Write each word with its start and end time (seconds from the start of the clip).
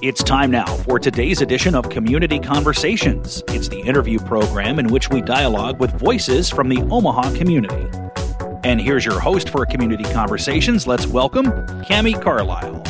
It's 0.00 0.22
time 0.22 0.52
now 0.52 0.66
for 0.66 1.00
today's 1.00 1.40
edition 1.40 1.74
of 1.74 1.88
Community 1.90 2.38
Conversations. 2.38 3.42
It's 3.48 3.66
the 3.66 3.80
interview 3.80 4.20
program 4.20 4.78
in 4.78 4.88
which 4.88 5.10
we 5.10 5.20
dialogue 5.20 5.80
with 5.80 5.90
voices 5.98 6.48
from 6.48 6.68
the 6.68 6.80
Omaha 6.82 7.34
community. 7.34 7.88
And 8.62 8.80
here's 8.80 9.04
your 9.04 9.18
host 9.18 9.48
for 9.48 9.66
Community 9.66 10.04
Conversations. 10.04 10.86
Let's 10.86 11.08
welcome 11.08 11.46
Cami 11.46 12.20
Carlisle. 12.22 12.84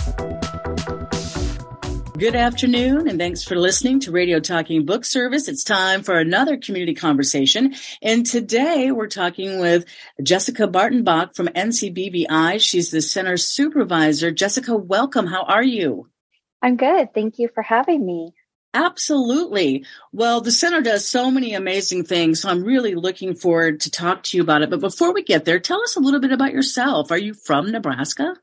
Good 2.19 2.35
afternoon, 2.35 3.09
and 3.09 3.19
thanks 3.19 3.43
for 3.43 3.57
listening 3.57 4.01
to 4.01 4.11
Radio 4.11 4.39
Talking 4.39 4.85
Book 4.85 5.07
Service. 5.07 5.49
It's 5.49 5.65
time 5.65 6.03
for 6.03 6.19
another 6.19 6.57
community 6.57 6.95
conversation. 6.95 7.75
And 8.03 8.27
today 8.27 8.91
we're 8.91 9.07
talking 9.07 9.61
with 9.61 9.87
Jessica 10.23 10.69
Bartenbach 10.69 11.37
from 11.37 11.47
NCBVI. 11.47 12.61
She's 12.61 12.91
the 12.91 13.01
center 13.01 13.39
supervisor. 13.39 14.31
Jessica, 14.31 14.77
welcome. 14.77 15.27
How 15.27 15.45
are 15.45 15.63
you? 15.63 16.11
I'm 16.63 16.77
good. 16.77 17.15
Thank 17.15 17.39
you 17.39 17.49
for 17.55 17.63
having 17.63 18.05
me. 18.05 18.33
Absolutely. 18.75 19.85
Well, 20.13 20.41
the 20.41 20.53
center 20.53 20.83
does 20.83 21.09
so 21.09 21.31
many 21.31 21.55
amazing 21.55 22.05
things, 22.05 22.43
so 22.43 22.51
I'm 22.51 22.65
really 22.65 22.95
looking 22.95 23.35
forward 23.35 23.81
to 23.81 23.91
talk 23.91 24.23
to 24.25 24.37
you 24.37 24.43
about 24.43 24.63
it. 24.63 24.71
But 24.71 24.81
before 24.81 25.15
we 25.15 25.23
get 25.23 25.45
there, 25.45 25.59
tell 25.59 25.83
us 25.83 25.97
a 25.97 26.01
little 26.01 26.21
bit 26.21 26.33
about 26.33 26.53
yourself. 26.53 27.11
Are 27.11 27.19
you 27.19 27.33
from 27.33 27.71
Nebraska? 27.71 28.37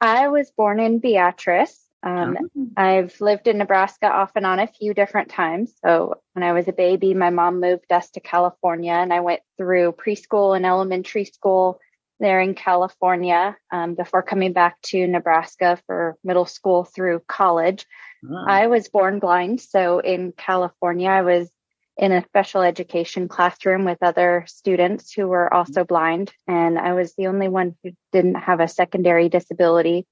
I 0.00 0.28
was 0.28 0.50
born 0.56 0.78
in 0.80 0.98
Beatrice. 0.98 1.80
Um, 2.04 2.36
oh. 2.56 2.68
I've 2.76 3.18
lived 3.20 3.48
in 3.48 3.58
Nebraska 3.58 4.06
off 4.06 4.32
and 4.36 4.44
on 4.44 4.60
a 4.60 4.66
few 4.66 4.92
different 4.92 5.30
times. 5.30 5.72
So 5.84 6.20
when 6.34 6.42
I 6.42 6.52
was 6.52 6.68
a 6.68 6.72
baby, 6.72 7.14
my 7.14 7.30
mom 7.30 7.60
moved 7.60 7.90
us 7.90 8.10
to 8.10 8.20
California 8.20 8.92
and 8.92 9.12
I 9.12 9.20
went 9.20 9.40
through 9.56 9.92
preschool 9.92 10.54
and 10.54 10.66
elementary 10.66 11.24
school 11.24 11.80
there 12.20 12.40
in 12.40 12.54
California 12.54 13.56
um, 13.70 13.94
before 13.94 14.22
coming 14.22 14.52
back 14.52 14.80
to 14.82 15.06
Nebraska 15.06 15.78
for 15.86 16.16
middle 16.22 16.46
school 16.46 16.84
through 16.84 17.22
college. 17.26 17.86
Oh. 18.28 18.44
I 18.46 18.68
was 18.68 18.88
born 18.88 19.18
blind. 19.18 19.60
So 19.60 19.98
in 19.98 20.32
California, 20.32 21.08
I 21.08 21.22
was 21.22 21.50
in 21.96 22.12
a 22.12 22.24
special 22.24 22.62
education 22.62 23.28
classroom 23.28 23.84
with 23.84 24.02
other 24.02 24.44
students 24.48 25.12
who 25.12 25.28
were 25.28 25.52
also 25.52 25.84
blind. 25.84 26.32
And 26.46 26.78
I 26.78 26.94
was 26.94 27.14
the 27.14 27.28
only 27.28 27.48
one 27.48 27.76
who 27.82 27.92
didn't 28.12 28.34
have 28.34 28.60
a 28.60 28.68
secondary 28.68 29.28
disability. 29.28 30.06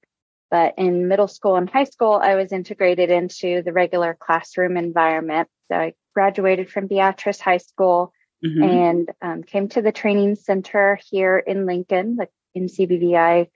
But 0.49 0.75
in 0.77 1.07
middle 1.07 1.27
school 1.27 1.55
and 1.55 1.69
high 1.69 1.85
school, 1.85 2.13
I 2.13 2.35
was 2.35 2.51
integrated 2.51 3.09
into 3.09 3.63
the 3.63 3.73
regular 3.73 4.15
classroom 4.17 4.77
environment. 4.77 5.49
So 5.69 5.77
I 5.77 5.93
graduated 6.13 6.69
from 6.69 6.87
Beatrice 6.87 7.39
High 7.39 7.57
School 7.57 8.13
mm-hmm. 8.43 8.63
and 8.63 9.11
um, 9.21 9.43
came 9.43 9.69
to 9.69 9.81
the 9.81 9.91
training 9.91 10.35
center 10.35 10.99
here 11.09 11.37
in 11.37 11.65
Lincoln, 11.65 12.17
the 12.17 12.27
NCBVI 12.57 13.49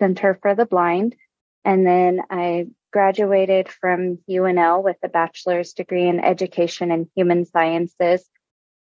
Center 0.00 0.38
for 0.40 0.54
the 0.54 0.66
Blind. 0.66 1.16
And 1.64 1.86
then 1.86 2.22
I 2.30 2.68
graduated 2.92 3.68
from 3.68 4.18
UNL 4.28 4.82
with 4.82 4.96
a 5.02 5.08
bachelor's 5.08 5.72
degree 5.72 6.08
in 6.08 6.20
education 6.20 6.90
and 6.90 7.08
human 7.14 7.44
sciences. 7.44 8.24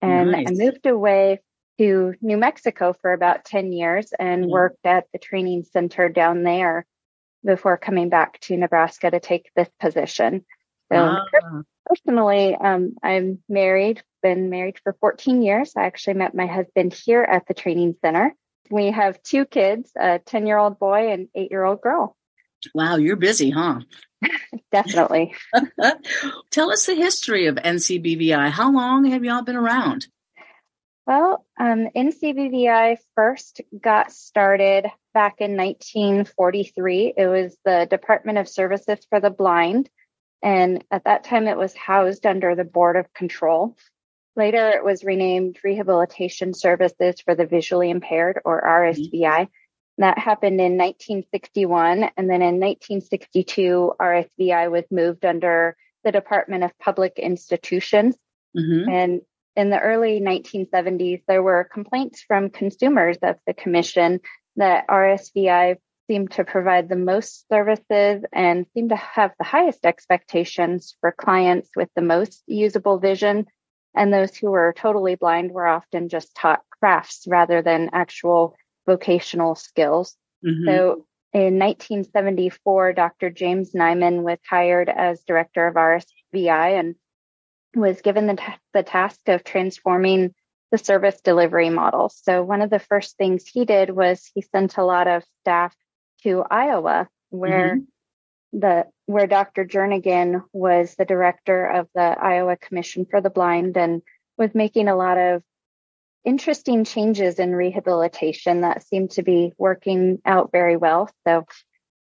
And 0.02 0.32
nice. 0.32 0.46
I 0.48 0.52
moved 0.52 0.86
away 0.86 1.40
to 1.78 2.14
New 2.20 2.36
Mexico 2.36 2.92
for 2.92 3.12
about 3.12 3.44
10 3.44 3.72
years 3.72 4.12
and 4.18 4.42
mm-hmm. 4.42 4.52
worked 4.52 4.84
at 4.84 5.06
the 5.12 5.18
training 5.18 5.64
center 5.64 6.08
down 6.08 6.42
there 6.42 6.86
before 7.44 7.76
coming 7.76 8.08
back 8.08 8.38
to 8.40 8.56
Nebraska 8.56 9.10
to 9.10 9.20
take 9.20 9.50
this 9.54 9.68
position. 9.80 10.44
So 10.92 10.98
ah. 10.98 11.62
personally, 11.86 12.54
um, 12.54 12.94
I'm 13.02 13.42
married, 13.48 14.02
been 14.24 14.48
married 14.48 14.78
for 14.82 14.96
14 15.00 15.42
years. 15.42 15.74
I 15.76 15.84
actually 15.84 16.14
met 16.14 16.34
my 16.34 16.46
husband 16.46 16.94
here 16.94 17.22
at 17.22 17.46
the 17.46 17.52
training 17.52 17.94
center. 18.00 18.34
We 18.70 18.90
have 18.90 19.22
two 19.22 19.44
kids, 19.44 19.92
a 19.96 20.18
10 20.18 20.46
year 20.46 20.56
old 20.56 20.78
boy 20.78 21.12
and 21.12 21.28
eight 21.34 21.50
year 21.50 21.62
old 21.62 21.82
girl. 21.82 22.16
Wow, 22.74 22.96
you're 22.96 23.16
busy, 23.16 23.50
huh? 23.50 23.80
Definitely. 24.72 25.34
Tell 26.50 26.72
us 26.72 26.86
the 26.86 26.94
history 26.94 27.46
of 27.46 27.56
NCBVI. 27.56 28.48
How 28.48 28.72
long 28.72 29.04
have 29.04 29.22
y'all 29.22 29.42
been 29.42 29.56
around? 29.56 30.06
Well, 31.06 31.44
um, 31.60 31.88
NCBVI 31.94 32.96
first 33.14 33.60
got 33.78 34.10
started 34.10 34.86
back 35.12 35.42
in 35.42 35.54
1943. 35.58 37.12
It 37.14 37.26
was 37.26 37.58
the 37.62 37.86
Department 37.90 38.38
of 38.38 38.48
Services 38.48 39.06
for 39.10 39.20
the 39.20 39.28
Blind. 39.28 39.90
And 40.42 40.82
at 40.90 41.04
that 41.04 41.24
time, 41.24 41.46
it 41.46 41.58
was 41.58 41.74
housed 41.74 42.24
under 42.24 42.54
the 42.54 42.64
Board 42.64 42.96
of 42.96 43.12
Control. 43.12 43.76
Later, 44.36 44.70
it 44.70 44.84
was 44.84 45.04
renamed 45.04 45.58
Rehabilitation 45.62 46.54
Services 46.54 47.20
for 47.20 47.34
the 47.34 47.46
Visually 47.46 47.90
Impaired, 47.90 48.40
or 48.44 48.62
RSVI. 48.62 49.10
Mm-hmm. 49.12 50.02
That 50.02 50.18
happened 50.18 50.60
in 50.60 50.76
1961. 50.76 52.10
And 52.16 52.28
then 52.28 52.42
in 52.42 52.58
1962, 52.58 53.92
RSVI 54.00 54.70
was 54.70 54.84
moved 54.90 55.24
under 55.24 55.76
the 56.02 56.10
Department 56.12 56.64
of 56.64 56.78
Public 56.78 57.18
Institutions. 57.18 58.16
Mm-hmm. 58.56 58.88
And 58.88 59.20
in 59.56 59.70
the 59.70 59.78
early 59.78 60.20
1970s, 60.20 61.22
there 61.28 61.42
were 61.42 61.68
complaints 61.72 62.22
from 62.22 62.50
consumers 62.50 63.18
of 63.22 63.36
the 63.46 63.54
commission 63.54 64.20
that 64.56 64.88
RSVI 64.88 65.76
seemed 66.08 66.32
to 66.32 66.44
provide 66.44 66.88
the 66.88 66.96
most 66.96 67.48
services 67.48 68.24
and 68.32 68.66
seemed 68.74 68.90
to 68.90 68.96
have 68.96 69.32
the 69.38 69.44
highest 69.44 69.86
expectations 69.86 70.96
for 71.00 71.12
clients 71.12 71.70
with 71.74 71.88
the 71.94 72.02
most 72.02 72.42
usable 72.46 72.98
vision. 72.98 73.46
And 73.94 74.12
those 74.12 74.36
who 74.36 74.50
were 74.50 74.74
totally 74.76 75.14
blind 75.14 75.52
were 75.52 75.66
often 75.66 76.08
just 76.08 76.34
taught 76.34 76.62
crafts 76.80 77.26
rather 77.26 77.62
than 77.62 77.90
actual 77.92 78.56
vocational 78.86 79.54
skills. 79.54 80.16
Mm-hmm. 80.44 80.66
So 80.66 81.06
in 81.32 81.58
1974, 81.58 82.92
Dr. 82.92 83.30
James 83.30 83.72
Nyman 83.72 84.22
was 84.22 84.38
hired 84.48 84.88
as 84.88 85.24
director 85.24 85.66
of 85.66 85.74
RSVI 85.74 86.78
and 86.78 86.94
was 87.74 88.02
given 88.02 88.26
the, 88.26 88.36
t- 88.36 88.42
the 88.72 88.82
task 88.82 89.20
of 89.28 89.44
transforming 89.44 90.34
the 90.70 90.78
service 90.78 91.20
delivery 91.20 91.70
model. 91.70 92.08
So 92.08 92.42
one 92.42 92.62
of 92.62 92.70
the 92.70 92.78
first 92.78 93.16
things 93.16 93.46
he 93.46 93.64
did 93.64 93.90
was 93.90 94.30
he 94.34 94.42
sent 94.42 94.76
a 94.76 94.84
lot 94.84 95.06
of 95.06 95.24
staff 95.40 95.74
to 96.22 96.44
Iowa, 96.50 97.08
where 97.30 97.76
mm-hmm. 97.76 97.84
The 98.54 98.86
where 99.06 99.26
Dr. 99.26 99.64
Jernigan 99.66 100.42
was 100.52 100.94
the 100.94 101.04
director 101.04 101.66
of 101.66 101.88
the 101.94 102.00
Iowa 102.00 102.56
Commission 102.56 103.04
for 103.04 103.20
the 103.20 103.30
Blind 103.30 103.76
and 103.76 104.00
was 104.38 104.54
making 104.54 104.88
a 104.88 104.96
lot 104.96 105.18
of 105.18 105.42
interesting 106.24 106.84
changes 106.84 107.38
in 107.38 107.54
rehabilitation 107.54 108.62
that 108.62 108.86
seemed 108.86 109.10
to 109.12 109.22
be 109.22 109.52
working 109.58 110.20
out 110.24 110.50
very 110.52 110.76
well. 110.76 111.10
So 111.26 111.44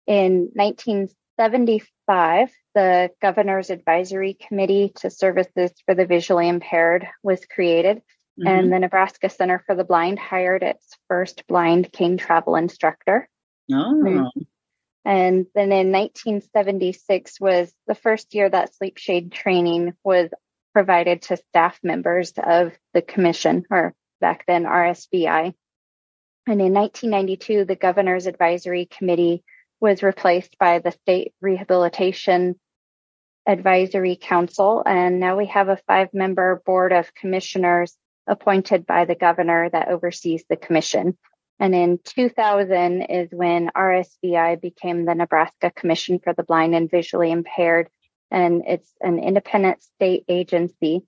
in 0.07 0.51
1975, 0.55 2.51
the 2.75 3.11
Governor's 3.23 3.71
Advisory 3.71 4.35
Committee 4.35 4.93
to 4.97 5.11
Services 5.11 5.73
for 5.87 5.95
the 5.95 6.07
Visually 6.07 6.49
Impaired 6.49 7.07
was 7.23 7.45
created, 7.45 7.99
mm-hmm. 7.99 8.47
and 8.49 8.73
the 8.73 8.79
Nebraska 8.81 9.29
Center 9.29 9.63
for 9.65 9.77
the 9.77 9.85
Blind 9.85 10.19
hired 10.19 10.63
its 10.63 10.97
first 11.07 11.47
blind 11.47 11.93
cane 11.93 12.17
travel 12.17 12.57
instructor. 12.57 13.29
Oh. 13.73 14.31
And 15.05 15.47
then 15.55 15.73
in 15.73 15.93
1976 15.93 17.41
was 17.41 17.73
the 17.87 17.95
first 17.95 18.35
year 18.35 18.49
that 18.49 18.75
sleep 18.75 18.99
shade 18.99 19.33
training 19.33 19.95
was 20.05 20.31
provided 20.73 21.23
to 21.23 21.37
staff 21.37 21.79
members 21.83 22.33
of 22.37 22.73
the 22.93 23.03
commission, 23.03 23.65
or 23.71 23.95
back 24.21 24.45
then 24.47 24.65
RSVI. 24.65 25.55
And 26.47 26.61
in 26.61 26.73
1992, 26.73 27.65
the 27.65 27.77
Governor's 27.77 28.27
Advisory 28.27 28.87
Committee 28.87 29.43
was 29.81 30.03
replaced 30.03 30.59
by 30.59 30.79
the 30.79 30.93
State 30.93 31.33
Rehabilitation 31.41 32.59
Advisory 33.47 34.17
Council. 34.21 34.83
And 34.85 35.21
now 35.21 35.37
we 35.37 35.47
have 35.47 35.69
a 35.69 35.81
five 35.87 36.09
member 36.13 36.63
board 36.65 36.93
of 36.93 37.15
commissioners 37.15 37.97
appointed 38.27 38.87
by 38.87 39.07
the 39.07 39.15
governor 39.15 39.69
that 39.71 39.89
oversees 39.89 40.45
the 40.49 40.57
commission. 40.57 41.17
And 41.61 41.75
in 41.75 42.01
2000 42.03 43.03
is 43.03 43.29
when 43.33 43.71
RSVI 43.77 44.63
became 44.63 45.05
the 45.05 45.15
Nebraska 45.15 45.71
Commission 45.71 46.19
for 46.19 46.33
the 46.33 46.43
Blind 46.43 46.75
and 46.75 46.91
Visually 46.91 47.31
Impaired. 47.31 47.91
And 48.31 48.63
it's 48.67 48.91
an 49.03 49.19
independent 49.19 49.83
state 49.83 50.25
agency. 50.27 51.03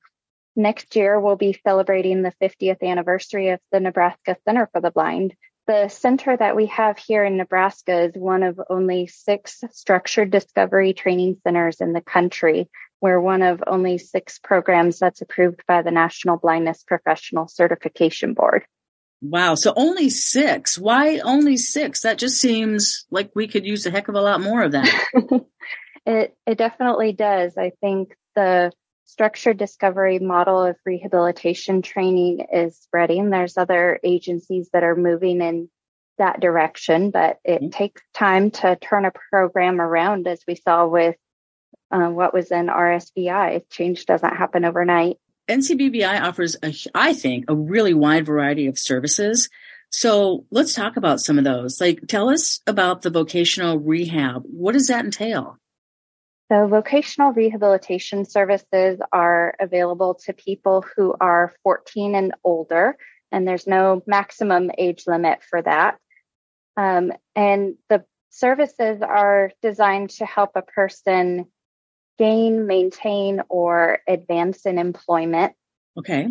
Next 0.54 0.94
year, 0.94 1.18
we'll 1.18 1.36
be 1.36 1.58
celebrating 1.66 2.20
the 2.20 2.34
50th 2.42 2.82
anniversary 2.82 3.48
of 3.48 3.60
the 3.72 3.80
Nebraska 3.80 4.36
Center 4.44 4.68
for 4.70 4.82
the 4.82 4.90
Blind. 4.90 5.34
The 5.66 5.88
center 5.88 6.36
that 6.36 6.54
we 6.54 6.66
have 6.66 6.98
here 6.98 7.24
in 7.24 7.38
Nebraska 7.38 8.02
is 8.02 8.12
one 8.14 8.42
of 8.42 8.60
only 8.68 9.06
six 9.06 9.64
structured 9.70 10.30
discovery 10.30 10.92
training 10.92 11.38
centers 11.44 11.80
in 11.80 11.94
the 11.94 12.02
country. 12.02 12.68
We're 13.00 13.20
one 13.20 13.40
of 13.40 13.62
only 13.66 13.96
six 13.96 14.38
programs 14.38 14.98
that's 14.98 15.22
approved 15.22 15.62
by 15.66 15.80
the 15.80 15.90
National 15.90 16.36
Blindness 16.36 16.84
Professional 16.84 17.48
Certification 17.48 18.34
Board. 18.34 18.66
Wow. 19.22 19.54
So 19.54 19.72
only 19.76 20.10
six. 20.10 20.76
Why 20.76 21.20
only 21.20 21.56
six? 21.56 22.02
That 22.02 22.18
just 22.18 22.40
seems 22.40 23.06
like 23.10 23.30
we 23.34 23.46
could 23.46 23.64
use 23.64 23.86
a 23.86 23.90
heck 23.90 24.08
of 24.08 24.16
a 24.16 24.20
lot 24.20 24.40
more 24.40 24.62
of 24.62 24.72
that. 24.72 24.92
it 26.06 26.36
it 26.44 26.58
definitely 26.58 27.12
does. 27.12 27.56
I 27.56 27.70
think 27.80 28.16
the 28.34 28.72
structured 29.04 29.58
discovery 29.58 30.18
model 30.18 30.64
of 30.64 30.76
rehabilitation 30.84 31.82
training 31.82 32.46
is 32.52 32.76
spreading. 32.78 33.30
There's 33.30 33.56
other 33.56 34.00
agencies 34.02 34.70
that 34.72 34.82
are 34.82 34.96
moving 34.96 35.40
in 35.40 35.68
that 36.18 36.40
direction, 36.40 37.10
but 37.10 37.38
it 37.44 37.60
mm-hmm. 37.60 37.70
takes 37.70 38.02
time 38.14 38.50
to 38.50 38.76
turn 38.76 39.04
a 39.04 39.12
program 39.30 39.80
around, 39.80 40.26
as 40.26 40.42
we 40.48 40.56
saw 40.56 40.86
with 40.86 41.16
uh, 41.92 42.08
what 42.08 42.34
was 42.34 42.50
in 42.50 42.66
RSVI. 42.66 43.62
Change 43.70 44.04
doesn't 44.06 44.36
happen 44.36 44.64
overnight. 44.64 45.18
NCBVI 45.48 46.22
offers, 46.22 46.56
a, 46.62 46.74
I 46.94 47.14
think, 47.14 47.46
a 47.48 47.54
really 47.54 47.94
wide 47.94 48.26
variety 48.26 48.66
of 48.66 48.78
services. 48.78 49.48
So 49.90 50.46
let's 50.50 50.74
talk 50.74 50.96
about 50.96 51.20
some 51.20 51.38
of 51.38 51.44
those. 51.44 51.80
Like, 51.80 52.06
tell 52.08 52.30
us 52.30 52.60
about 52.66 53.02
the 53.02 53.10
vocational 53.10 53.78
rehab. 53.78 54.44
What 54.46 54.72
does 54.72 54.86
that 54.86 55.04
entail? 55.04 55.58
So, 56.50 56.66
vocational 56.66 57.32
rehabilitation 57.32 58.24
services 58.24 59.00
are 59.10 59.54
available 59.58 60.14
to 60.26 60.34
people 60.34 60.84
who 60.96 61.14
are 61.18 61.54
14 61.62 62.14
and 62.14 62.34
older, 62.44 62.96
and 63.30 63.48
there's 63.48 63.66
no 63.66 64.02
maximum 64.06 64.70
age 64.76 65.04
limit 65.06 65.42
for 65.42 65.62
that. 65.62 65.96
Um, 66.76 67.12
and 67.34 67.76
the 67.88 68.04
services 68.28 69.00
are 69.02 69.50
designed 69.62 70.10
to 70.10 70.26
help 70.26 70.50
a 70.54 70.62
person 70.62 71.46
gain, 72.18 72.66
maintain, 72.66 73.42
or 73.48 73.98
advance 74.06 74.66
in 74.66 74.78
employment. 74.78 75.54
Okay. 75.98 76.28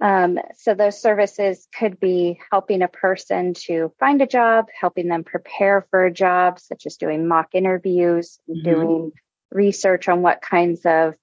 Um, 0.00 0.38
so 0.56 0.74
those 0.74 1.00
services 1.00 1.68
could 1.78 2.00
be 2.00 2.40
helping 2.50 2.82
a 2.82 2.88
person 2.88 3.54
to 3.66 3.92
find 4.00 4.20
a 4.20 4.26
job, 4.26 4.66
helping 4.78 5.06
them 5.06 5.22
prepare 5.22 5.86
for 5.90 6.04
a 6.04 6.12
job, 6.12 6.58
such 6.58 6.86
as 6.86 6.96
doing 6.96 7.28
mock 7.28 7.50
interviews, 7.54 8.40
mm-hmm. 8.50 8.68
doing 8.68 9.12
research 9.52 10.08
on 10.08 10.22
what 10.22 10.42
kinds 10.42 10.80
of 10.84 11.14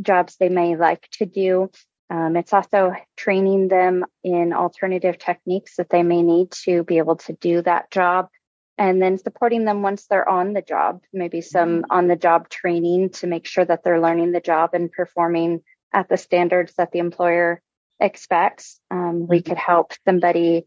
jobs 0.00 0.36
they 0.36 0.48
may 0.48 0.76
like 0.76 1.08
to 1.12 1.26
do. 1.26 1.70
Um, 2.10 2.36
it's 2.36 2.52
also 2.52 2.94
training 3.16 3.68
them 3.68 4.04
in 4.24 4.52
alternative 4.52 5.16
techniques 5.18 5.76
that 5.76 5.90
they 5.90 6.02
may 6.02 6.22
need 6.22 6.50
to 6.64 6.82
be 6.82 6.98
able 6.98 7.16
to 7.16 7.34
do 7.34 7.62
that 7.62 7.92
job 7.92 8.28
and 8.78 9.00
then 9.00 9.18
supporting 9.18 9.64
them 9.64 9.82
once 9.82 10.06
they're 10.06 10.28
on 10.28 10.52
the 10.52 10.62
job, 10.62 11.02
maybe 11.12 11.40
some 11.40 11.82
mm-hmm. 11.82 11.90
on 11.90 12.08
the 12.08 12.16
job 12.16 12.48
training 12.48 13.10
to 13.10 13.26
make 13.26 13.46
sure 13.46 13.64
that 13.64 13.84
they're 13.84 14.00
learning 14.00 14.32
the 14.32 14.40
job 14.40 14.70
and 14.72 14.90
performing 14.90 15.62
at 15.92 16.08
the 16.08 16.16
standards 16.16 16.74
that 16.74 16.92
the 16.92 16.98
employer 16.98 17.60
expects. 18.00 18.80
Um, 18.90 19.26
we 19.26 19.38
mm-hmm. 19.38 19.50
could 19.50 19.58
help 19.58 19.92
somebody 20.06 20.66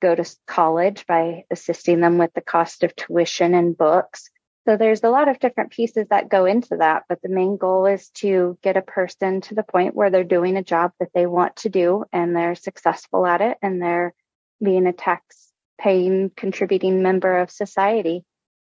go 0.00 0.14
to 0.14 0.24
college 0.46 1.06
by 1.06 1.44
assisting 1.50 2.00
them 2.00 2.18
with 2.18 2.32
the 2.34 2.40
cost 2.40 2.82
of 2.82 2.96
tuition 2.96 3.54
and 3.54 3.76
books. 3.76 4.30
So 4.66 4.76
there's 4.76 5.04
a 5.04 5.10
lot 5.10 5.28
of 5.28 5.38
different 5.38 5.70
pieces 5.70 6.08
that 6.10 6.28
go 6.28 6.44
into 6.44 6.78
that, 6.78 7.04
but 7.08 7.22
the 7.22 7.28
main 7.28 7.56
goal 7.56 7.86
is 7.86 8.08
to 8.16 8.58
get 8.62 8.76
a 8.76 8.82
person 8.82 9.40
to 9.42 9.54
the 9.54 9.62
point 9.62 9.94
where 9.94 10.10
they're 10.10 10.24
doing 10.24 10.56
a 10.56 10.64
job 10.64 10.90
that 10.98 11.10
they 11.14 11.26
want 11.26 11.56
to 11.56 11.68
do 11.68 12.04
and 12.12 12.34
they're 12.34 12.56
successful 12.56 13.24
at 13.26 13.40
it 13.40 13.58
and 13.62 13.80
they're 13.80 14.12
being 14.60 14.86
a 14.86 14.92
tax 14.92 15.45
paying, 15.78 16.30
contributing 16.36 17.02
member 17.02 17.38
of 17.38 17.50
society. 17.50 18.24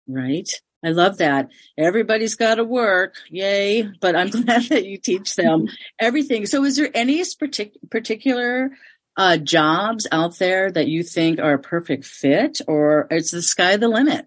Right. 0.06 0.48
I 0.84 0.90
love 0.90 1.18
that. 1.18 1.48
Everybody's 1.78 2.34
got 2.34 2.56
to 2.56 2.64
work. 2.64 3.14
Yay. 3.30 3.82
But 4.00 4.16
I'm 4.16 4.30
glad 4.30 4.62
that 4.64 4.84
you 4.84 4.98
teach 4.98 5.36
them 5.36 5.68
everything. 5.98 6.46
So 6.46 6.64
is 6.64 6.76
there 6.76 6.90
any 6.92 7.20
partic- 7.20 7.76
particular 7.90 8.70
uh, 9.16 9.36
jobs 9.36 10.06
out 10.10 10.38
there 10.38 10.70
that 10.70 10.88
you 10.88 11.02
think 11.02 11.38
are 11.38 11.54
a 11.54 11.58
perfect 11.58 12.04
fit 12.04 12.60
or 12.66 13.06
is 13.10 13.30
the 13.30 13.42
sky 13.42 13.76
the 13.76 13.88
limit? 13.88 14.26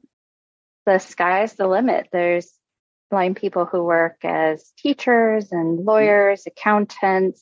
The 0.86 1.00
sky's 1.00 1.54
the 1.54 1.68
limit. 1.68 2.08
There's 2.12 2.52
blind 3.10 3.36
people 3.38 3.66
who 3.66 3.84
work 3.84 4.18
as 4.24 4.72
teachers 4.78 5.52
and 5.52 5.84
lawyers, 5.84 6.44
accountants. 6.46 7.42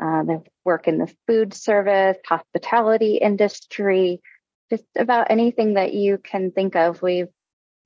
Uh, 0.00 0.22
they 0.24 0.38
work 0.64 0.88
in 0.88 0.98
the 0.98 1.12
food 1.26 1.54
service, 1.54 2.16
hospitality 2.26 3.16
industry, 3.16 4.20
just 4.74 4.88
about 4.96 5.30
anything 5.30 5.74
that 5.74 5.94
you 5.94 6.18
can 6.18 6.50
think 6.50 6.74
of. 6.74 7.00
We've 7.00 7.28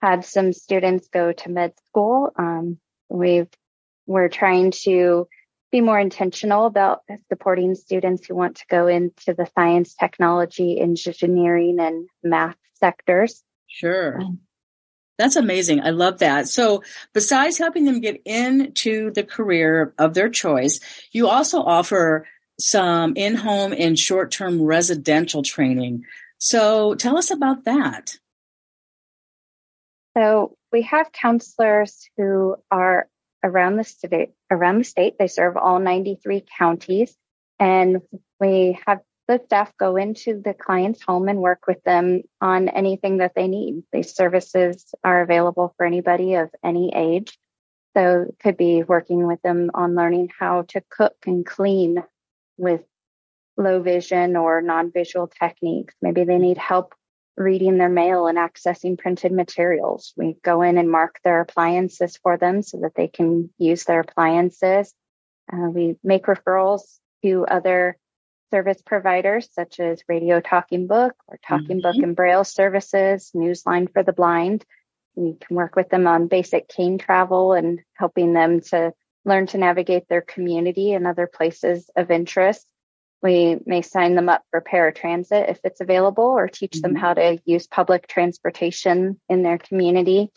had 0.00 0.25
some 0.25 0.52
students 0.52 1.08
go 1.08 1.32
to 1.32 1.49
med 1.50 1.73
school. 1.87 2.32
Um, 2.37 2.79
we've 3.08 3.49
we're 4.06 4.29
trying 4.29 4.70
to 4.85 5.29
be 5.70 5.82
more 5.82 6.00
intentional 6.00 6.64
about 6.64 7.02
supporting 7.29 7.75
students 7.75 8.26
who 8.26 8.35
want 8.35 8.56
to 8.56 8.64
go 8.70 8.87
into 8.87 9.35
the 9.35 9.46
science, 9.55 9.94
technology, 9.94 10.81
engineering, 10.81 11.79
and 11.79 12.08
math 12.23 12.56
sectors. 12.81 13.43
Sure. 13.67 14.19
Um, 14.19 14.38
that's 15.19 15.37
amazing. 15.37 15.81
I 15.81 15.90
love 15.90 16.20
that. 16.20 16.49
So 16.49 16.85
besides 17.12 17.58
helping 17.58 17.85
them 17.85 18.00
get 18.00 18.23
into 18.25 19.11
the 19.11 19.25
career 19.25 19.93
of 19.99 20.14
their 20.14 20.31
choice, 20.31 20.81
you 21.12 21.29
also 21.29 21.61
offer 21.61 22.26
some 22.58 23.14
in-home 23.14 23.75
and 23.76 23.99
short-term 23.99 24.62
residential 24.62 25.43
training. 25.43 26.05
So 26.38 26.94
tell 26.94 27.19
us 27.19 27.31
about 27.31 27.64
that. 27.64 28.17
So 30.17 30.56
we 30.73 30.82
have 30.82 31.12
counselors 31.12 32.08
who 32.17 32.56
are 32.70 33.08
around 33.44 33.76
the 33.76 33.85
state. 33.85 34.31
Around 34.50 34.79
the 34.79 34.85
state, 34.85 35.17
they 35.19 35.29
serve 35.29 35.56
all 35.56 35.79
93 35.79 36.44
counties, 36.58 37.14
and 37.58 38.00
we 38.40 38.79
have 38.87 39.00
the 39.29 39.40
staff 39.44 39.73
go 39.79 39.96
into 39.96 40.40
the 40.43 40.55
client's 40.55 41.02
home 41.02 41.29
and 41.29 41.40
work 41.40 41.67
with 41.67 41.82
them 41.85 42.23
on 42.40 42.69
anything 42.69 43.19
that 43.19 43.35
they 43.37 43.46
need. 43.46 43.82
These 43.93 44.14
services 44.14 44.94
are 45.05 45.20
available 45.20 45.75
for 45.76 45.85
anybody 45.85 46.35
of 46.35 46.50
any 46.64 46.93
age. 46.94 47.38
So 47.94 48.35
could 48.43 48.56
be 48.56 48.82
working 48.82 49.26
with 49.26 49.43
them 49.43 49.70
on 49.75 49.94
learning 49.94 50.31
how 50.38 50.62
to 50.69 50.82
cook 50.88 51.17
and 51.26 51.44
clean 51.44 52.02
with 52.56 52.82
low 53.58 53.82
vision 53.82 54.37
or 54.37 54.62
non-visual 54.62 55.26
techniques. 55.26 55.94
Maybe 56.00 56.25
they 56.25 56.38
need 56.38 56.56
help 56.56 56.94
reading 57.37 57.78
their 57.78 57.88
mail 57.88 58.26
and 58.26 58.38
accessing 58.38 58.99
printed 58.99 59.32
materials. 59.32 60.12
We 60.16 60.37
go 60.43 60.62
in 60.62 60.78
and 60.78 60.90
mark 60.90 61.20
their 61.22 61.40
appliances 61.40 62.19
for 62.22 62.37
them 62.37 62.62
so 62.62 62.78
that 62.78 62.94
they 62.94 63.08
can 63.08 63.50
use 63.58 63.84
their 63.84 64.00
appliances. 64.00 64.93
Uh, 65.52 65.69
we 65.70 65.96
make 66.02 66.25
referrals 66.25 66.82
to 67.22 67.44
other 67.46 67.96
service 68.50 68.81
providers 68.84 69.49
such 69.52 69.78
as 69.78 70.02
Radio 70.08 70.40
Talking 70.40 70.87
Book 70.87 71.14
or 71.26 71.38
Talking 71.46 71.81
mm-hmm. 71.81 71.81
Book 71.81 71.96
and 71.96 72.16
Braille 72.16 72.44
services, 72.44 73.31
Newsline 73.34 73.93
for 73.93 74.02
the 74.02 74.12
Blind. 74.12 74.64
We 75.14 75.34
can 75.34 75.56
work 75.56 75.76
with 75.76 75.90
them 75.90 76.06
on 76.06 76.28
basic 76.28 76.69
cane 76.69 76.99
travel 76.99 77.52
and 77.52 77.81
helping 77.94 78.32
them 78.32 78.61
to 78.70 78.93
learn 79.25 79.46
to 79.49 79.58
navigate 79.58 80.08
their 80.08 80.22
community 80.22 80.93
and 80.93 81.06
other 81.06 81.26
places 81.26 81.90
of 81.96 82.11
interest. 82.11 82.66
We 83.23 83.59
may 83.67 83.82
sign 83.82 84.15
them 84.15 84.29
up 84.29 84.43
for 84.50 84.61
paratransit 84.61 85.50
if 85.50 85.61
it's 85.65 85.81
available 85.81 86.25
or 86.25 86.49
teach 86.49 86.73
mm-hmm. 86.73 86.93
them 86.93 86.94
how 86.94 87.15
to 87.15 87.38
use 87.44 87.67
public 87.67 88.06
transportation 88.06 89.20
in 89.29 89.43
their 89.43 89.59
community. 89.59 90.31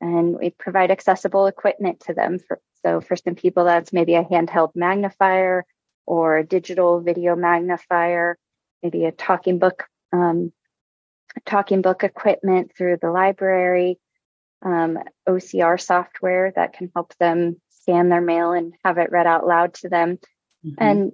And 0.00 0.38
we 0.38 0.50
provide 0.50 0.90
accessible 0.90 1.46
equipment 1.46 2.00
to 2.00 2.14
them. 2.14 2.38
For, 2.38 2.60
so 2.84 3.00
for 3.00 3.16
some 3.16 3.34
people, 3.34 3.64
that's 3.64 3.92
maybe 3.92 4.14
a 4.14 4.24
handheld 4.24 4.72
magnifier 4.74 5.64
or 6.06 6.38
a 6.38 6.46
digital 6.46 7.00
video 7.00 7.34
magnifier, 7.36 8.38
maybe 8.82 9.06
a 9.06 9.12
talking 9.12 9.58
book, 9.58 9.84
um, 10.12 10.52
talking 11.46 11.80
book 11.80 12.04
equipment 12.04 12.72
through 12.76 12.98
the 13.00 13.10
library, 13.10 13.98
um, 14.62 14.98
OCR 15.28 15.80
software 15.80 16.52
that 16.54 16.74
can 16.74 16.90
help 16.94 17.14
them 17.18 17.60
scan 17.70 18.08
their 18.08 18.20
mail 18.20 18.52
and 18.52 18.74
have 18.84 18.98
it 18.98 19.10
read 19.10 19.26
out 19.26 19.46
loud 19.46 19.74
to 19.74 19.88
them. 19.88 20.18
Mm-hmm. 20.64 20.74
And 20.78 21.12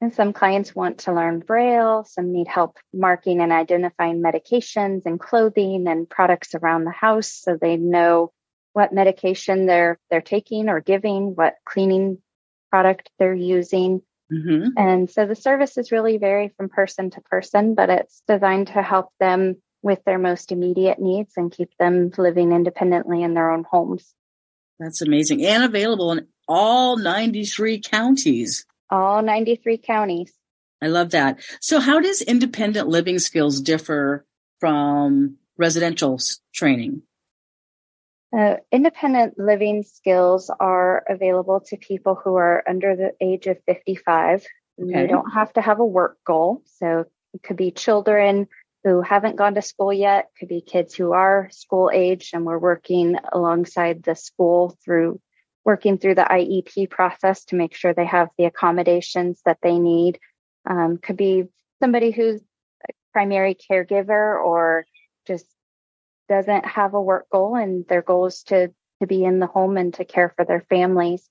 and 0.00 0.14
some 0.14 0.32
clients 0.32 0.74
want 0.74 0.98
to 1.00 1.12
learn 1.12 1.40
Braille, 1.40 2.04
some 2.04 2.32
need 2.32 2.48
help 2.48 2.78
marking 2.92 3.40
and 3.40 3.52
identifying 3.52 4.22
medications 4.22 5.02
and 5.04 5.20
clothing 5.20 5.86
and 5.86 6.08
products 6.08 6.54
around 6.54 6.84
the 6.84 6.90
house 6.90 7.32
so 7.32 7.58
they 7.60 7.76
know 7.76 8.32
what 8.72 8.94
medication 8.94 9.66
they're 9.66 9.98
they're 10.10 10.20
taking 10.22 10.68
or 10.68 10.80
giving, 10.80 11.34
what 11.34 11.54
cleaning 11.66 12.18
product 12.70 13.10
they're 13.18 13.34
using. 13.34 14.00
Mm-hmm. 14.32 14.68
And 14.76 15.10
so 15.10 15.26
the 15.26 15.34
services 15.34 15.92
really 15.92 16.16
vary 16.16 16.52
from 16.56 16.68
person 16.68 17.10
to 17.10 17.20
person, 17.22 17.74
but 17.74 17.90
it's 17.90 18.22
designed 18.26 18.68
to 18.68 18.82
help 18.82 19.10
them 19.18 19.56
with 19.82 20.02
their 20.04 20.18
most 20.18 20.52
immediate 20.52 20.98
needs 20.98 21.32
and 21.36 21.52
keep 21.52 21.70
them 21.78 22.10
living 22.16 22.52
independently 22.52 23.22
in 23.22 23.34
their 23.34 23.50
own 23.50 23.64
homes. 23.68 24.14
That's 24.78 25.02
amazing. 25.02 25.44
And 25.44 25.64
available 25.64 26.12
in 26.12 26.26
all 26.48 26.96
93 26.96 27.80
counties 27.80 28.66
all 28.90 29.22
93 29.22 29.78
counties. 29.78 30.32
I 30.82 30.86
love 30.86 31.10
that. 31.10 31.40
So 31.60 31.78
how 31.78 32.00
does 32.00 32.22
independent 32.22 32.88
living 32.88 33.18
skills 33.18 33.60
differ 33.60 34.24
from 34.60 35.36
residential 35.58 36.18
training? 36.54 37.02
Uh, 38.36 38.56
independent 38.70 39.38
living 39.38 39.82
skills 39.82 40.50
are 40.60 41.04
available 41.08 41.60
to 41.60 41.76
people 41.76 42.14
who 42.14 42.36
are 42.36 42.62
under 42.68 42.96
the 42.96 43.12
age 43.20 43.46
of 43.46 43.58
55. 43.66 44.46
Okay. 44.80 45.02
You 45.02 45.08
don't 45.08 45.32
have 45.32 45.52
to 45.54 45.60
have 45.60 45.80
a 45.80 45.84
work 45.84 46.18
goal. 46.24 46.62
So 46.78 47.06
it 47.34 47.42
could 47.42 47.56
be 47.56 47.72
children 47.72 48.46
who 48.84 49.02
haven't 49.02 49.36
gone 49.36 49.54
to 49.54 49.62
school 49.62 49.92
yet, 49.92 50.30
could 50.38 50.48
be 50.48 50.62
kids 50.62 50.94
who 50.94 51.12
are 51.12 51.48
school 51.50 51.90
age 51.92 52.30
and 52.32 52.46
we're 52.46 52.58
working 52.58 53.16
alongside 53.32 54.02
the 54.02 54.14
school 54.14 54.76
through 54.84 55.20
working 55.70 55.98
through 55.98 56.16
the 56.16 56.22
IEP 56.22 56.90
process 56.90 57.44
to 57.44 57.54
make 57.54 57.76
sure 57.76 57.94
they 57.94 58.04
have 58.04 58.28
the 58.36 58.46
accommodations 58.46 59.40
that 59.46 59.58
they 59.62 59.78
need. 59.78 60.18
Um, 60.68 60.98
could 60.98 61.16
be 61.16 61.44
somebody 61.80 62.10
who's 62.10 62.40
a 62.88 62.92
primary 63.12 63.54
caregiver 63.54 64.44
or 64.44 64.84
just 65.28 65.46
doesn't 66.28 66.66
have 66.66 66.94
a 66.94 67.00
work 67.00 67.26
goal 67.30 67.54
and 67.54 67.86
their 67.86 68.02
goal 68.02 68.26
is 68.26 68.42
to 68.48 68.72
to 69.00 69.06
be 69.06 69.24
in 69.24 69.38
the 69.38 69.46
home 69.46 69.76
and 69.76 69.94
to 69.94 70.04
care 70.04 70.32
for 70.34 70.44
their 70.44 70.60
families. 70.68 71.30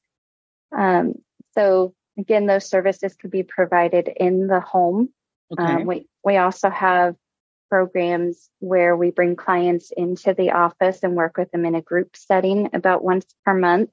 Um, 0.72 1.16
so 1.54 1.94
again, 2.18 2.46
those 2.46 2.66
services 2.66 3.16
could 3.16 3.32
be 3.32 3.44
provided 3.44 4.10
in 4.16 4.48
the 4.48 4.62
home. 4.62 5.10
Okay. 5.52 5.74
Um, 5.74 5.86
we 5.86 6.08
we 6.24 6.38
also 6.38 6.70
have 6.70 7.16
programs 7.70 8.50
where 8.60 8.96
we 8.96 9.12
bring 9.12 9.36
clients 9.36 9.92
into 9.92 10.34
the 10.34 10.52
office 10.52 11.00
and 11.04 11.18
work 11.18 11.36
with 11.36 11.52
them 11.52 11.66
in 11.66 11.76
a 11.76 11.82
group 11.82 12.16
setting 12.16 12.70
about 12.72 13.04
once 13.04 13.26
per 13.46 13.54
month. 13.54 13.90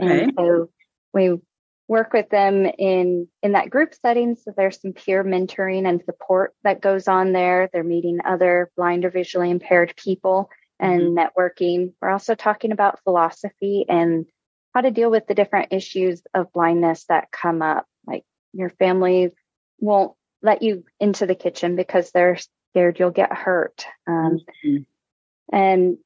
Okay. 0.00 0.24
And 0.24 0.32
so 0.36 0.70
we 1.12 1.38
work 1.88 2.12
with 2.12 2.30
them 2.30 2.64
in 2.78 3.28
in 3.42 3.52
that 3.52 3.68
group 3.68 3.92
setting 3.94 4.34
so 4.34 4.52
there's 4.56 4.80
some 4.80 4.92
peer 4.92 5.22
mentoring 5.22 5.86
and 5.86 6.02
support 6.04 6.54
that 6.64 6.80
goes 6.80 7.08
on 7.08 7.32
there 7.32 7.68
they're 7.72 7.84
meeting 7.84 8.18
other 8.24 8.70
blind 8.76 9.04
or 9.04 9.10
visually 9.10 9.50
impaired 9.50 9.92
people 9.96 10.48
and 10.80 11.02
mm-hmm. 11.02 11.18
networking 11.18 11.92
we're 12.00 12.08
also 12.08 12.34
talking 12.34 12.72
about 12.72 13.02
philosophy 13.04 13.84
and 13.88 14.24
how 14.74 14.80
to 14.80 14.90
deal 14.90 15.10
with 15.10 15.26
the 15.26 15.34
different 15.34 15.72
issues 15.72 16.22
of 16.32 16.52
blindness 16.52 17.04
that 17.10 17.30
come 17.30 17.60
up 17.60 17.84
like 18.06 18.24
your 18.52 18.70
family 18.70 19.30
won't 19.78 20.12
let 20.40 20.62
you 20.62 20.84
into 20.98 21.26
the 21.26 21.34
kitchen 21.34 21.76
because 21.76 22.10
they're 22.10 22.38
scared 22.70 22.98
you'll 22.98 23.10
get 23.10 23.32
hurt 23.32 23.84
um, 24.06 24.38
mm-hmm. 24.64 25.54
and 25.54 25.98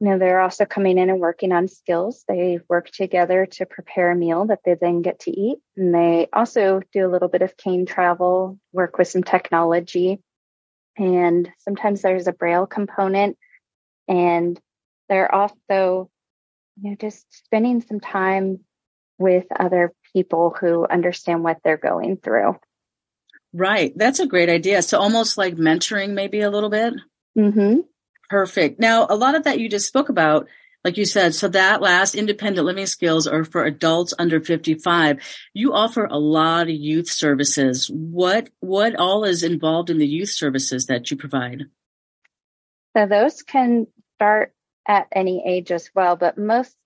you 0.00 0.08
know, 0.08 0.18
they're 0.18 0.40
also 0.40 0.64
coming 0.64 0.98
in 0.98 1.08
and 1.08 1.20
working 1.20 1.52
on 1.52 1.68
skills. 1.68 2.24
They 2.26 2.58
work 2.68 2.90
together 2.90 3.46
to 3.52 3.66
prepare 3.66 4.10
a 4.10 4.16
meal 4.16 4.46
that 4.46 4.60
they 4.64 4.74
then 4.74 5.02
get 5.02 5.20
to 5.20 5.30
eat. 5.30 5.58
And 5.76 5.94
they 5.94 6.28
also 6.32 6.80
do 6.92 7.06
a 7.06 7.10
little 7.10 7.28
bit 7.28 7.42
of 7.42 7.56
cane 7.56 7.86
travel, 7.86 8.58
work 8.72 8.98
with 8.98 9.08
some 9.08 9.22
technology. 9.22 10.18
And 10.96 11.50
sometimes 11.58 12.02
there's 12.02 12.26
a 12.26 12.32
braille 12.32 12.66
component. 12.66 13.38
And 14.08 14.60
they're 15.08 15.32
also, 15.32 16.10
you 16.80 16.90
know, 16.90 16.96
just 17.00 17.24
spending 17.30 17.80
some 17.80 18.00
time 18.00 18.60
with 19.18 19.46
other 19.58 19.92
people 20.12 20.54
who 20.58 20.86
understand 20.86 21.44
what 21.44 21.58
they're 21.62 21.76
going 21.76 22.16
through. 22.16 22.56
Right. 23.52 23.92
That's 23.96 24.18
a 24.18 24.26
great 24.26 24.48
idea. 24.48 24.82
So 24.82 24.98
almost 24.98 25.38
like 25.38 25.54
mentoring 25.54 26.10
maybe 26.10 26.40
a 26.40 26.50
little 26.50 26.70
bit. 26.70 26.94
Mm-hmm. 27.38 27.80
Perfect. 28.28 28.80
Now, 28.80 29.06
a 29.08 29.16
lot 29.16 29.34
of 29.34 29.44
that 29.44 29.58
you 29.58 29.68
just 29.68 29.86
spoke 29.86 30.08
about, 30.08 30.48
like 30.82 30.96
you 30.96 31.04
said, 31.04 31.34
so 31.34 31.48
that 31.48 31.82
last 31.82 32.14
independent 32.14 32.66
living 32.66 32.86
skills 32.86 33.26
are 33.26 33.44
for 33.44 33.64
adults 33.64 34.14
under 34.18 34.40
55. 34.40 35.18
You 35.52 35.72
offer 35.72 36.04
a 36.04 36.18
lot 36.18 36.62
of 36.62 36.74
youth 36.74 37.08
services. 37.08 37.90
What, 37.92 38.50
what 38.60 38.96
all 38.96 39.24
is 39.24 39.42
involved 39.42 39.90
in 39.90 39.98
the 39.98 40.06
youth 40.06 40.30
services 40.30 40.86
that 40.86 41.10
you 41.10 41.16
provide? 41.16 41.64
So 42.96 43.06
those 43.06 43.42
can 43.42 43.86
start 44.16 44.52
at 44.86 45.08
any 45.12 45.42
age 45.46 45.72
as 45.72 45.90
well, 45.94 46.16
but 46.16 46.38
most 46.38 46.76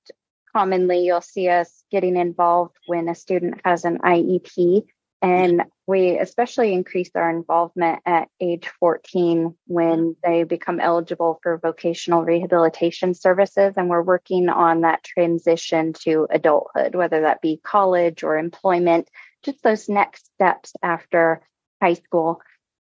commonly 0.52 1.04
you'll 1.04 1.20
see 1.20 1.48
us 1.48 1.84
getting 1.90 2.16
involved 2.16 2.76
when 2.86 3.08
a 3.08 3.14
student 3.14 3.60
has 3.64 3.84
an 3.84 3.98
IEP 3.98 4.86
and 5.20 5.64
we 5.86 6.18
especially 6.18 6.72
increase 6.72 7.10
our 7.14 7.28
involvement 7.30 8.00
at 8.06 8.28
age 8.40 8.68
14 8.78 9.54
when 9.66 10.14
they 10.22 10.44
become 10.44 10.78
eligible 10.78 11.40
for 11.42 11.58
vocational 11.58 12.22
rehabilitation 12.22 13.14
services. 13.14 13.74
And 13.76 13.88
we're 13.88 14.02
working 14.02 14.48
on 14.48 14.82
that 14.82 15.02
transition 15.02 15.94
to 16.04 16.28
adulthood, 16.30 16.94
whether 16.94 17.22
that 17.22 17.42
be 17.42 17.60
college 17.62 18.22
or 18.22 18.38
employment, 18.38 19.08
just 19.42 19.62
those 19.62 19.88
next 19.88 20.26
steps 20.34 20.72
after 20.82 21.42
high 21.82 21.94
school. 21.94 22.40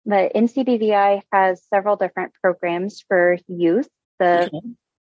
The 0.06 0.30
NCBVI 0.34 1.22
has 1.32 1.62
several 1.72 1.96
different 1.96 2.32
programs 2.42 3.04
for 3.06 3.38
youth. 3.46 3.88
The 4.18 4.46
okay. 4.46 4.60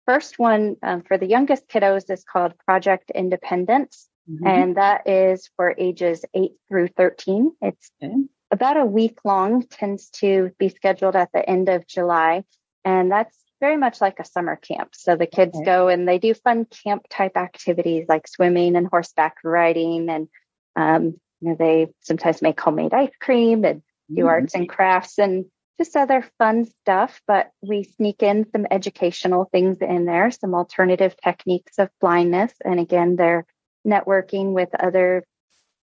first 0.06 0.38
one 0.38 0.76
um, 0.82 1.02
for 1.02 1.16
the 1.16 1.26
youngest 1.26 1.68
kiddos 1.68 2.10
is 2.10 2.24
called 2.24 2.58
Project 2.66 3.10
Independence. 3.14 4.08
Mm-hmm. 4.30 4.46
And 4.46 4.76
that 4.76 5.08
is 5.08 5.50
for 5.56 5.74
ages 5.76 6.24
8 6.34 6.52
through 6.68 6.88
13. 6.88 7.52
It's 7.62 7.90
okay. 8.02 8.14
about 8.50 8.76
a 8.76 8.84
week 8.84 9.18
long, 9.24 9.62
tends 9.66 10.10
to 10.20 10.52
be 10.58 10.68
scheduled 10.68 11.16
at 11.16 11.32
the 11.32 11.48
end 11.48 11.68
of 11.68 11.86
July. 11.86 12.44
And 12.84 13.10
that's 13.10 13.36
very 13.60 13.76
much 13.76 14.00
like 14.00 14.20
a 14.20 14.24
summer 14.24 14.56
camp. 14.56 14.90
So 14.94 15.16
the 15.16 15.26
kids 15.26 15.56
okay. 15.56 15.64
go 15.64 15.88
and 15.88 16.08
they 16.08 16.18
do 16.18 16.32
fun 16.34 16.64
camp 16.64 17.06
type 17.10 17.36
activities 17.36 18.06
like 18.08 18.26
swimming 18.26 18.76
and 18.76 18.86
horseback 18.86 19.36
riding. 19.44 20.08
And, 20.08 20.28
um, 20.76 21.20
you 21.40 21.50
know, 21.50 21.56
they 21.58 21.88
sometimes 22.00 22.40
make 22.42 22.60
homemade 22.60 22.94
ice 22.94 23.12
cream 23.20 23.64
and 23.64 23.82
do 24.08 24.22
mm-hmm. 24.22 24.28
arts 24.28 24.54
and 24.54 24.68
crafts 24.68 25.18
and 25.18 25.46
just 25.78 25.96
other 25.96 26.24
fun 26.38 26.66
stuff. 26.82 27.20
But 27.26 27.50
we 27.62 27.82
sneak 27.82 28.22
in 28.22 28.46
some 28.50 28.66
educational 28.70 29.44
things 29.44 29.78
in 29.80 30.04
there, 30.04 30.30
some 30.30 30.54
alternative 30.54 31.14
techniques 31.22 31.78
of 31.78 31.90
blindness. 32.00 32.52
And 32.64 32.80
again, 32.80 33.16
they're 33.16 33.46
networking 33.86 34.52
with 34.52 34.68
other 34.78 35.24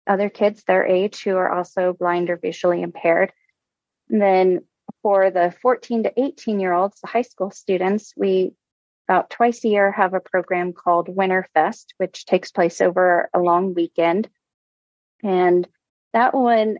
other 0.05 0.29
kids 0.29 0.63
their 0.63 0.85
age 0.85 1.23
who 1.23 1.35
are 1.35 1.51
also 1.51 1.93
blind 1.93 2.29
or 2.29 2.37
visually 2.37 2.81
impaired. 2.81 3.33
And 4.09 4.21
then 4.21 4.61
for 5.01 5.29
the 5.31 5.53
14 5.61 6.03
to 6.03 6.13
18 6.15 6.59
year 6.59 6.73
olds, 6.73 6.99
the 7.01 7.07
high 7.07 7.23
school 7.23 7.51
students, 7.51 8.13
we 8.15 8.53
about 9.07 9.29
twice 9.29 9.63
a 9.63 9.69
year 9.69 9.91
have 9.91 10.13
a 10.13 10.19
program 10.19 10.73
called 10.73 11.07
Winterfest, 11.07 11.85
which 11.97 12.25
takes 12.25 12.51
place 12.51 12.81
over 12.81 13.29
a 13.33 13.39
long 13.39 13.73
weekend. 13.73 14.29
And 15.23 15.67
that 16.13 16.33
one 16.33 16.77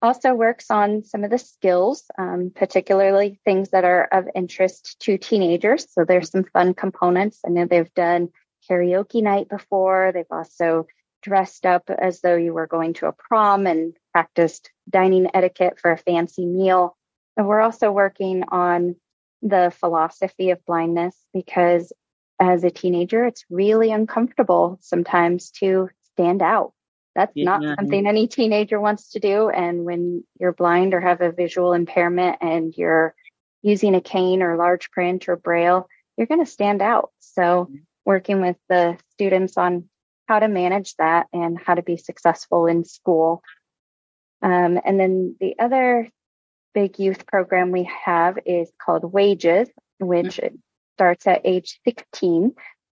also 0.00 0.34
works 0.34 0.70
on 0.70 1.04
some 1.04 1.24
of 1.24 1.30
the 1.30 1.38
skills, 1.38 2.04
um, 2.18 2.50
particularly 2.54 3.40
things 3.44 3.70
that 3.70 3.84
are 3.84 4.04
of 4.04 4.26
interest 4.34 4.98
to 5.00 5.18
teenagers. 5.18 5.86
So 5.92 6.04
there's 6.04 6.30
some 6.30 6.44
fun 6.44 6.74
components. 6.74 7.40
I 7.44 7.50
know 7.50 7.66
they've 7.66 7.92
done 7.94 8.30
karaoke 8.68 9.22
night 9.22 9.48
before. 9.48 10.12
They've 10.12 10.24
also 10.30 10.86
dressed 11.22 11.66
up 11.66 11.90
as 11.90 12.20
though 12.20 12.36
you 12.36 12.52
were 12.54 12.66
going 12.66 12.94
to 12.94 13.06
a 13.06 13.12
prom 13.12 13.66
and 13.66 13.96
practiced 14.12 14.70
dining 14.88 15.28
etiquette 15.34 15.78
for 15.80 15.90
a 15.90 15.98
fancy 15.98 16.46
meal. 16.46 16.96
And 17.36 17.46
we're 17.46 17.60
also 17.60 17.90
working 17.90 18.44
on 18.48 18.96
the 19.42 19.72
philosophy 19.78 20.50
of 20.50 20.64
blindness 20.64 21.16
because 21.34 21.92
as 22.38 22.64
a 22.64 22.70
teenager, 22.70 23.24
it's 23.24 23.44
really 23.50 23.90
uncomfortable 23.90 24.78
sometimes 24.82 25.50
to 25.52 25.88
stand 26.12 26.42
out. 26.42 26.72
That's 27.14 27.32
yeah. 27.34 27.44
not 27.44 27.78
something 27.78 28.06
any 28.06 28.28
teenager 28.28 28.78
wants 28.78 29.12
to 29.12 29.20
do. 29.20 29.48
And 29.48 29.84
when 29.84 30.22
you're 30.38 30.52
blind 30.52 30.92
or 30.92 31.00
have 31.00 31.22
a 31.22 31.32
visual 31.32 31.72
impairment 31.72 32.38
and 32.42 32.74
you're 32.76 33.14
using 33.62 33.94
a 33.94 34.02
cane 34.02 34.42
or 34.42 34.56
large 34.56 34.90
print 34.90 35.28
or 35.28 35.36
braille, 35.36 35.88
you're 36.16 36.26
going 36.26 36.44
to 36.44 36.50
stand 36.50 36.82
out. 36.82 37.10
So 37.20 37.42
mm-hmm. 37.42 37.76
Working 38.06 38.40
with 38.40 38.56
the 38.68 38.96
students 39.12 39.58
on 39.58 39.88
how 40.26 40.38
to 40.38 40.48
manage 40.48 40.94
that 40.96 41.26
and 41.32 41.58
how 41.58 41.74
to 41.74 41.82
be 41.82 41.96
successful 41.96 42.66
in 42.66 42.84
school. 42.84 43.42
Um, 44.42 44.80
and 44.84 44.98
then 44.98 45.36
the 45.40 45.56
other 45.58 46.08
big 46.74 46.98
youth 46.98 47.26
program 47.26 47.72
we 47.72 47.90
have 48.04 48.38
is 48.46 48.70
called 48.80 49.12
Wages, 49.12 49.68
which 49.98 50.36
mm-hmm. 50.36 50.56
starts 50.96 51.26
at 51.26 51.42
age 51.44 51.80
16. 51.84 52.54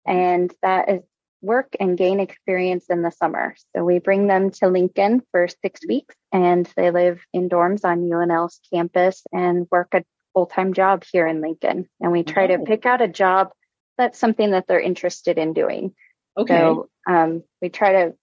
And 0.07 0.55
that 0.63 0.89
is 0.89 1.03
work 1.43 1.77
and 1.79 1.99
gain 1.99 2.21
experience 2.21 2.87
in 2.89 3.03
the 3.03 3.11
summer. 3.11 3.55
So 3.75 3.85
we 3.85 3.99
bring 3.99 4.27
them 4.27 4.51
to 4.53 4.69
Lincoln 4.69 5.23
for 5.31 5.47
six 5.49 5.81
weeks 5.87 6.15
and 6.33 6.69
they 6.77 6.91
live 6.91 7.21
in 7.33 7.49
dorms 7.49 7.85
on 7.85 8.09
UNL's 8.09 8.61
campus 8.73 9.23
and 9.33 9.67
work 9.71 9.89
a 9.93 10.05
full 10.33 10.47
time 10.47 10.73
job 10.73 11.05
here 11.13 11.27
in 11.27 11.41
Lincoln. 11.41 11.89
And 12.01 12.13
we 12.13 12.23
try 12.23 12.49
to 12.49 12.59
pick 12.61 12.87
out 12.87 13.03
a 13.03 13.09
job 13.09 13.51
that's 13.99 14.19
something 14.19 14.51
that 14.51 14.67
they're 14.67 14.81
interested 14.81 15.39
in 15.39 15.53
doing. 15.53 15.95
Okay. 16.37 16.59
So 16.59 16.89
um, 17.07 17.43
we 17.63 17.69
try 17.69 17.93
to 17.93 18.15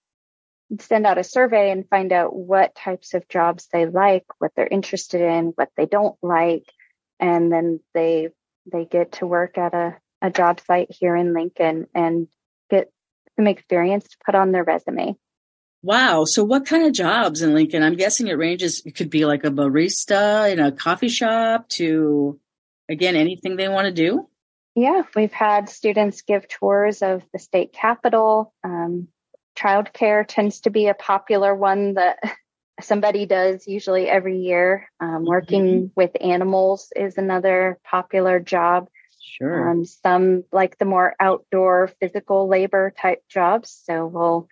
send 0.79 1.05
out 1.05 1.17
a 1.17 1.23
survey 1.23 1.71
and 1.71 1.87
find 1.89 2.11
out 2.11 2.35
what 2.35 2.75
types 2.75 3.13
of 3.13 3.27
jobs 3.27 3.67
they 3.71 3.85
like, 3.85 4.25
what 4.39 4.51
they're 4.55 4.67
interested 4.67 5.21
in, 5.21 5.53
what 5.55 5.69
they 5.77 5.85
don't 5.85 6.15
like, 6.21 6.65
and 7.19 7.51
then 7.51 7.79
they 7.93 8.29
they 8.71 8.85
get 8.85 9.13
to 9.13 9.27
work 9.27 9.57
at 9.57 9.73
a, 9.73 9.97
a 10.21 10.31
job 10.31 10.61
site 10.65 10.87
here 10.89 11.15
in 11.15 11.33
Lincoln 11.33 11.87
and 11.93 12.27
get 12.69 12.91
some 13.35 13.47
experience 13.47 14.05
to 14.05 14.17
put 14.25 14.35
on 14.35 14.51
their 14.51 14.63
resume. 14.63 15.15
Wow. 15.81 16.23
So 16.25 16.45
what 16.45 16.65
kind 16.65 16.85
of 16.85 16.93
jobs 16.93 17.41
in 17.41 17.53
Lincoln? 17.53 17.83
I'm 17.83 17.97
guessing 17.97 18.27
it 18.27 18.37
ranges, 18.37 18.81
it 18.85 18.95
could 18.95 19.09
be 19.09 19.25
like 19.25 19.43
a 19.43 19.51
barista 19.51 20.49
in 20.49 20.59
a 20.59 20.71
coffee 20.71 21.09
shop 21.09 21.67
to, 21.69 22.39
again, 22.87 23.17
anything 23.17 23.57
they 23.57 23.67
want 23.67 23.85
to 23.87 23.91
do. 23.91 24.29
Yeah, 24.75 25.03
we've 25.15 25.33
had 25.33 25.69
students 25.69 26.23
give 26.23 26.47
tours 26.47 27.01
of 27.01 27.23
the 27.31 27.39
state 27.39 27.73
capitol. 27.73 28.53
Um, 28.63 29.07
childcare 29.57 30.25
tends 30.27 30.61
to 30.61 30.71
be 30.71 30.87
a 30.87 30.95
popular 30.95 31.53
one 31.53 31.93
that 31.95 32.17
somebody 32.81 33.25
does 33.25 33.67
usually 33.67 34.09
every 34.09 34.39
year. 34.39 34.89
Um, 34.99 35.25
working 35.25 35.65
mm-hmm. 35.65 35.85
with 35.95 36.11
animals 36.19 36.91
is 36.95 37.17
another 37.17 37.79
popular 37.83 38.39
job. 38.39 38.87
Sure. 39.21 39.69
Um, 39.69 39.85
some 39.85 40.43
like 40.51 40.77
the 40.77 40.85
more 40.85 41.15
outdoor 41.19 41.91
physical 41.99 42.47
labor 42.47 42.93
type 42.99 43.23
jobs. 43.29 43.79
So 43.85 44.07
we'll 44.07 44.47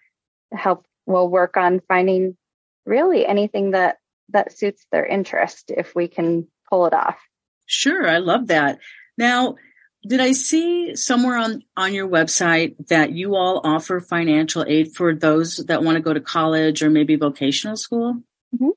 help, 0.54 0.86
we'll 1.06 1.30
work 1.30 1.58
on 1.58 1.82
finding 1.88 2.38
really 2.86 3.26
anything 3.26 3.72
that 3.72 3.98
that 4.30 4.58
suits 4.58 4.86
their 4.92 5.06
interest 5.06 5.72
if 5.76 5.94
we 5.94 6.08
can 6.08 6.48
pull 6.70 6.86
it 6.86 6.94
off. 6.94 7.20
Sure, 7.66 8.08
I 8.08 8.18
love 8.20 8.48
that. 8.48 8.80
Now, 9.18 9.56
did 10.06 10.20
I 10.20 10.32
see 10.32 10.96
somewhere 10.96 11.38
on 11.38 11.64
on 11.78 11.94
your 11.94 12.08
website 12.08 12.76
that 12.88 13.12
you 13.12 13.36
all 13.36 13.62
offer 13.64 14.00
financial 14.00 14.66
aid 14.68 14.96
for 14.96 15.14
those 15.14 15.58
that 15.58 15.84
want 15.84 15.96
to 15.96 16.02
go 16.02 16.14
to 16.14 16.20
college 16.20 16.82
or 16.82 16.90
maybe 16.90 17.16
vocational 17.16 17.78
school? 17.78 18.22
Mm-hmm. 18.56 18.70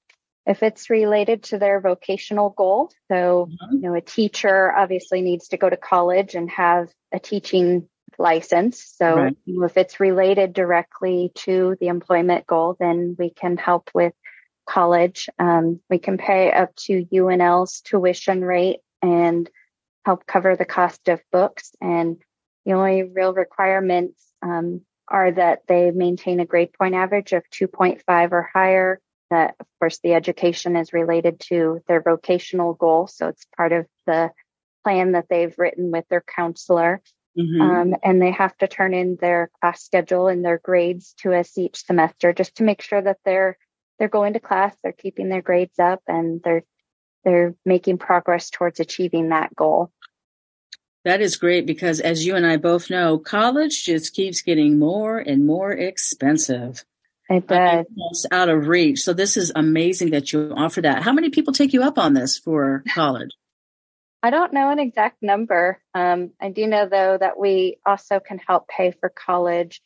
If 0.47 0.62
it's 0.62 0.90
related 0.90 1.45
to 1.45 1.59
their 1.59 1.81
vocational 1.81 2.50
goal, 2.50 2.90
so 3.11 3.49
mm-hmm. 3.50 3.76
you 3.76 3.81
know, 3.83 3.95
a 3.95 4.02
teacher 4.02 4.71
obviously 4.71 5.23
needs 5.23 5.49
to 5.49 5.57
go 5.57 5.71
to 5.71 5.76
college 5.76 6.35
and 6.35 6.50
have 6.50 6.90
a 7.12 7.19
teaching 7.19 7.88
license. 8.19 8.85
So 8.97 9.16
right. 9.16 9.37
you 9.47 9.61
know, 9.61 9.66
if 9.66 9.78
it's 9.78 10.00
related 10.00 10.52
directly 10.52 11.33
to 11.37 11.76
the 11.81 11.88
employment 11.88 12.47
goal, 12.47 12.76
then 12.78 13.16
we 13.19 13.31
can 13.31 13.57
help 13.57 13.90
with 13.95 14.12
college. 14.69 15.28
Um, 15.38 15.81
we 15.88 15.99
can 15.99 16.19
pay 16.19 16.52
up 16.52 16.75
to 16.76 17.07
UNL's 17.12 17.81
tuition 17.81 18.43
rate 18.45 18.81
and 19.02 19.49
help 20.04 20.26
cover 20.26 20.56
the 20.56 20.64
cost 20.64 21.08
of 21.08 21.20
books. 21.32 21.75
And 21.80 22.18
the 22.64 22.73
only 22.73 23.02
real 23.02 23.32
requirements 23.32 24.23
um, 24.42 24.82
are 25.08 25.32
that 25.32 25.62
they 25.68 25.90
maintain 25.90 26.40
a 26.40 26.46
grade 26.46 26.73
point 26.73 26.94
average 26.94 27.32
of 27.32 27.44
2.5 27.50 28.32
or 28.32 28.49
higher. 28.52 29.00
That, 29.30 29.54
of 29.58 29.66
course, 29.80 29.99
the 30.02 30.14
education 30.14 30.76
is 30.76 30.92
related 30.92 31.40
to 31.49 31.80
their 31.88 32.02
vocational 32.02 32.75
goal. 32.75 33.06
So 33.06 33.28
it's 33.28 33.46
part 33.56 33.73
of 33.73 33.87
the 34.06 34.30
plan 34.84 35.12
that 35.12 35.26
they've 35.28 35.54
written 35.58 35.90
with 35.90 36.04
their 36.08 36.23
counselor. 36.23 37.02
Mm-hmm. 37.38 37.61
Um, 37.61 37.96
and 38.04 38.23
they 38.23 38.30
have 38.30 38.56
to 38.58 38.68
turn 38.68 38.94
in 38.94 39.16
their 39.20 39.50
class 39.61 39.82
schedule 39.82 40.28
and 40.28 40.44
their 40.44 40.58
grades 40.62 41.14
to 41.18 41.34
us 41.34 41.58
each 41.58 41.84
semester 41.84 42.32
just 42.32 42.56
to 42.56 42.62
make 42.64 42.80
sure 42.80 43.02
that 43.02 43.18
they're 43.25 43.58
they're 43.99 44.08
going 44.08 44.32
to 44.32 44.40
class, 44.40 44.75
they're 44.82 44.92
keeping 44.92 45.28
their 45.28 45.42
grades 45.42 45.78
up, 45.78 46.02
and 46.08 46.40
they're 46.42 46.64
they're 47.25 47.54
making 47.64 47.99
progress 47.99 48.50
towards 48.50 48.81
achieving 48.81 49.31
that 49.31 49.54
goal. 49.54 49.90
That 51.04 51.21
is 51.21 51.37
great 51.37 51.66
because 51.66 52.00
as 52.00 52.25
you 52.25 52.35
and 52.35 52.47
I 52.47 52.57
both 52.57 52.88
know, 52.88 53.19
college 53.19 53.85
just 53.85 54.14
keeps 54.14 54.40
getting 54.40 54.78
more 54.78 55.19
and 55.19 55.47
more 55.47 55.71
expensive. 55.71 56.85
It 57.28 57.47
does. 57.47 57.87
Almost 57.99 58.26
out 58.31 58.49
of 58.49 58.69
reach. 58.69 59.00
So 59.02 59.12
this 59.12 59.37
is 59.37 59.52
amazing 59.54 60.11
that 60.11 60.33
you 60.33 60.52
offer 60.57 60.81
that. 60.83 61.02
How 61.02 61.12
many 61.12 61.31
people 61.31 61.52
take 61.52 61.73
you 61.73 61.83
up 61.83 61.99
on 61.99 62.14
this 62.14 62.38
for 62.38 62.83
college? 62.95 63.31
I 64.23 64.31
don't 64.31 64.54
know 64.54 64.71
an 64.71 64.78
exact 64.78 65.23
number. 65.23 65.78
Um, 65.95 66.31
I 66.40 66.49
do 66.50 66.66
know 66.66 66.88
though 66.88 67.19
that 67.19 67.38
we 67.38 67.78
also 67.85 68.21
can 68.21 68.38
help 68.38 68.69
pay 68.69 68.90
for 68.90 69.11
college 69.11 69.83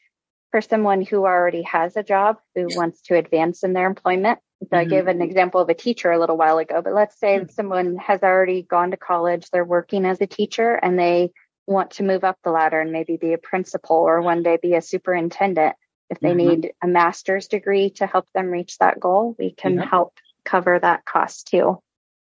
for 0.52 0.60
someone 0.60 1.02
who 1.02 1.24
already 1.24 1.62
has 1.62 1.96
a 1.96 2.02
job 2.02 2.38
who 2.54 2.68
wants 2.70 3.02
to 3.02 3.16
advance 3.16 3.64
in 3.64 3.72
their 3.72 3.86
employment. 3.86 4.38
So 4.60 4.66
mm-hmm. 4.66 4.76
I 4.76 4.84
gave 4.84 5.06
an 5.06 5.22
example 5.22 5.60
of 5.60 5.68
a 5.68 5.74
teacher 5.74 6.10
a 6.10 6.18
little 6.18 6.36
while 6.36 6.58
ago, 6.58 6.82
but 6.82 6.94
let's 6.94 7.18
say 7.18 7.38
mm-hmm. 7.38 7.50
someone 7.50 7.96
has 7.96 8.22
already 8.22 8.62
gone 8.62 8.90
to 8.90 8.96
college, 8.96 9.50
they're 9.50 9.64
working 9.64 10.04
as 10.04 10.20
a 10.20 10.26
teacher 10.26 10.74
and 10.74 10.98
they 10.98 11.30
want 11.66 11.92
to 11.92 12.02
move 12.02 12.24
up 12.24 12.38
the 12.42 12.50
ladder 12.50 12.80
and 12.80 12.92
maybe 12.92 13.16
be 13.16 13.34
a 13.34 13.38
principal 13.38 13.96
or 13.96 14.20
one 14.22 14.42
day 14.42 14.58
be 14.60 14.74
a 14.74 14.82
superintendent. 14.82 15.76
If 16.10 16.20
they 16.20 16.30
mm-hmm. 16.30 16.60
need 16.60 16.72
a 16.82 16.86
master's 16.86 17.48
degree 17.48 17.90
to 17.96 18.06
help 18.06 18.26
them 18.34 18.46
reach 18.46 18.78
that 18.78 18.98
goal, 18.98 19.36
we 19.38 19.52
can 19.52 19.76
help 19.78 20.14
cover 20.44 20.78
that 20.78 21.04
cost 21.04 21.48
too. 21.48 21.78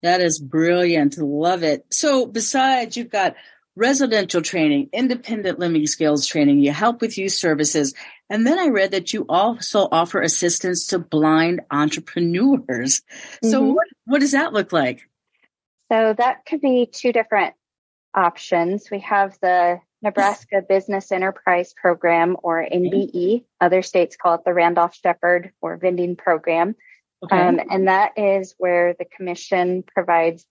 That 0.02 0.20
is 0.20 0.38
brilliant. 0.38 1.18
Love 1.18 1.62
it. 1.62 1.84
So 1.90 2.26
besides, 2.26 2.96
you've 2.96 3.10
got 3.10 3.34
residential 3.76 4.42
training, 4.42 4.88
independent 4.92 5.58
living 5.58 5.86
skills 5.86 6.26
training, 6.26 6.60
you 6.60 6.72
help 6.72 7.00
with 7.00 7.18
youth 7.18 7.32
services. 7.32 7.94
And 8.30 8.46
then 8.46 8.58
I 8.58 8.68
read 8.68 8.92
that 8.92 9.12
you 9.12 9.26
also 9.28 9.88
offer 9.90 10.20
assistance 10.20 10.88
to 10.88 10.98
blind 10.98 11.62
entrepreneurs. 11.70 13.02
So 13.42 13.60
mm-hmm. 13.60 13.74
what, 13.74 13.86
what 14.06 14.20
does 14.20 14.32
that 14.32 14.52
look 14.52 14.72
like? 14.72 15.02
So 15.90 16.14
that 16.16 16.46
could 16.46 16.60
be 16.60 16.88
two 16.90 17.12
different 17.12 17.54
options. 18.14 18.90
We 18.90 19.00
have 19.00 19.36
the 19.42 19.80
Nebraska 20.02 20.62
Business 20.66 21.10
Enterprise 21.10 21.74
Program 21.74 22.36
or 22.42 22.64
NBE. 22.64 23.44
Other 23.60 23.82
states 23.82 24.16
call 24.16 24.34
it 24.34 24.44
the 24.44 24.54
Randolph 24.54 24.94
Sheppard 24.94 25.52
or 25.60 25.76
vending 25.76 26.16
program. 26.16 26.76
Okay. 27.24 27.38
Um, 27.38 27.58
and 27.70 27.88
that 27.88 28.12
is 28.18 28.54
where 28.58 28.94
the 28.98 29.06
commission 29.06 29.82
provides 29.82 30.46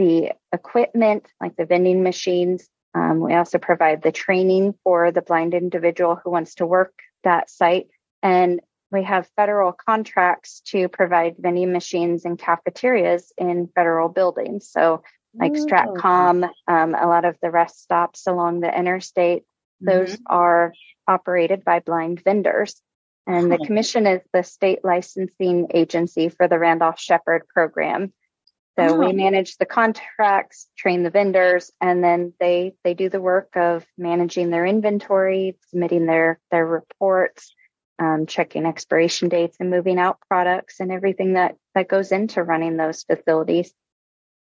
the 0.00 0.32
equipment, 0.50 1.26
like 1.42 1.56
the 1.56 1.66
vending 1.66 2.02
machines. 2.02 2.66
Um, 2.94 3.20
we 3.20 3.34
also 3.34 3.58
provide 3.58 4.02
the 4.02 4.10
training 4.10 4.74
for 4.82 5.12
the 5.12 5.20
blind 5.20 5.52
individual 5.52 6.18
who 6.24 6.30
wants 6.30 6.54
to 6.56 6.66
work 6.66 6.94
that 7.22 7.50
site. 7.50 7.88
And 8.22 8.60
we 8.90 9.04
have 9.04 9.30
federal 9.36 9.72
contracts 9.72 10.62
to 10.68 10.88
provide 10.88 11.36
vending 11.38 11.70
machines 11.72 12.24
and 12.24 12.38
cafeterias 12.38 13.30
in 13.36 13.68
federal 13.74 14.08
buildings. 14.08 14.70
So, 14.70 15.02
like 15.34 15.52
Ooh. 15.54 15.66
Stratcom, 15.66 16.48
um, 16.66 16.94
a 16.94 17.06
lot 17.06 17.26
of 17.26 17.36
the 17.42 17.50
rest 17.50 17.82
stops 17.82 18.26
along 18.26 18.60
the 18.60 18.76
interstate, 18.76 19.44
those 19.82 20.14
mm-hmm. 20.14 20.34
are 20.34 20.72
operated 21.06 21.62
by 21.62 21.80
blind 21.80 22.22
vendors. 22.24 22.80
And 23.26 23.52
the 23.52 23.58
commission 23.58 24.06
is 24.06 24.22
the 24.32 24.42
state 24.42 24.80
licensing 24.82 25.68
agency 25.74 26.30
for 26.30 26.48
the 26.48 26.58
Randolph 26.58 26.98
Sheppard 26.98 27.46
program. 27.48 28.12
So 28.78 28.94
oh. 28.94 28.98
we 28.98 29.12
manage 29.12 29.56
the 29.56 29.66
contracts, 29.66 30.68
train 30.76 31.02
the 31.02 31.10
vendors, 31.10 31.72
and 31.80 32.02
then 32.02 32.32
they 32.38 32.74
they 32.84 32.94
do 32.94 33.08
the 33.08 33.20
work 33.20 33.56
of 33.56 33.84
managing 33.98 34.50
their 34.50 34.64
inventory, 34.64 35.58
submitting 35.68 36.06
their 36.06 36.40
their 36.50 36.66
reports, 36.66 37.54
um, 37.98 38.26
checking 38.26 38.66
expiration 38.66 39.28
dates, 39.28 39.56
and 39.60 39.70
moving 39.70 39.98
out 39.98 40.20
products 40.28 40.80
and 40.80 40.92
everything 40.92 41.34
that 41.34 41.56
that 41.74 41.88
goes 41.88 42.12
into 42.12 42.42
running 42.42 42.76
those 42.76 43.02
facilities. 43.02 43.72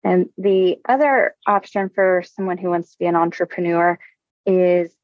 And 0.05 0.29
the 0.39 0.79
other 0.89 1.35
option 1.47 1.91
for 1.95 2.23
someone 2.35 2.59
who 2.59 2.71
wants 2.71 2.93
to 2.93 2.99
be 2.99 3.07
an 3.07 3.17
entrepreneur 3.17 3.99
is 4.47 4.95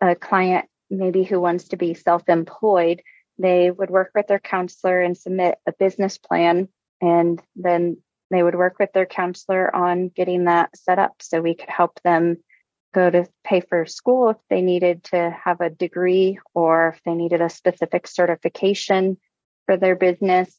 a 0.00 0.14
client 0.14 0.66
maybe 0.90 1.24
who 1.24 1.40
wants 1.40 1.68
to 1.68 1.76
be 1.76 1.94
self-employed. 1.94 3.02
They 3.38 3.70
would 3.70 3.90
work 3.90 4.10
with 4.14 4.28
their 4.28 4.38
counselor 4.38 5.00
and 5.00 5.16
submit 5.16 5.58
a 5.66 5.72
business 5.72 6.18
plan 6.18 6.68
and 7.00 7.42
then 7.56 7.98
they 8.30 8.42
would 8.42 8.54
work 8.54 8.78
with 8.78 8.92
their 8.92 9.06
counselor 9.06 9.74
on 9.74 10.08
getting 10.08 10.44
that 10.44 10.76
set 10.76 10.98
up 10.98 11.14
so 11.20 11.40
we 11.40 11.54
could 11.54 11.68
help 11.68 12.00
them 12.02 12.38
go 12.94 13.10
to 13.10 13.26
pay 13.42 13.60
for 13.60 13.84
school 13.84 14.30
if 14.30 14.36
they 14.48 14.62
needed 14.62 15.04
to 15.04 15.36
have 15.44 15.60
a 15.60 15.68
degree 15.68 16.38
or 16.54 16.94
if 16.94 17.00
they 17.04 17.14
needed 17.14 17.42
a 17.42 17.50
specific 17.50 18.06
certification 18.06 19.18
for 19.66 19.76
their 19.76 19.96
business. 19.96 20.56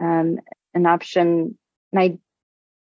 Um, 0.00 0.40
an 0.74 0.86
option, 0.86 1.56
and 1.92 2.00
I, 2.00 2.18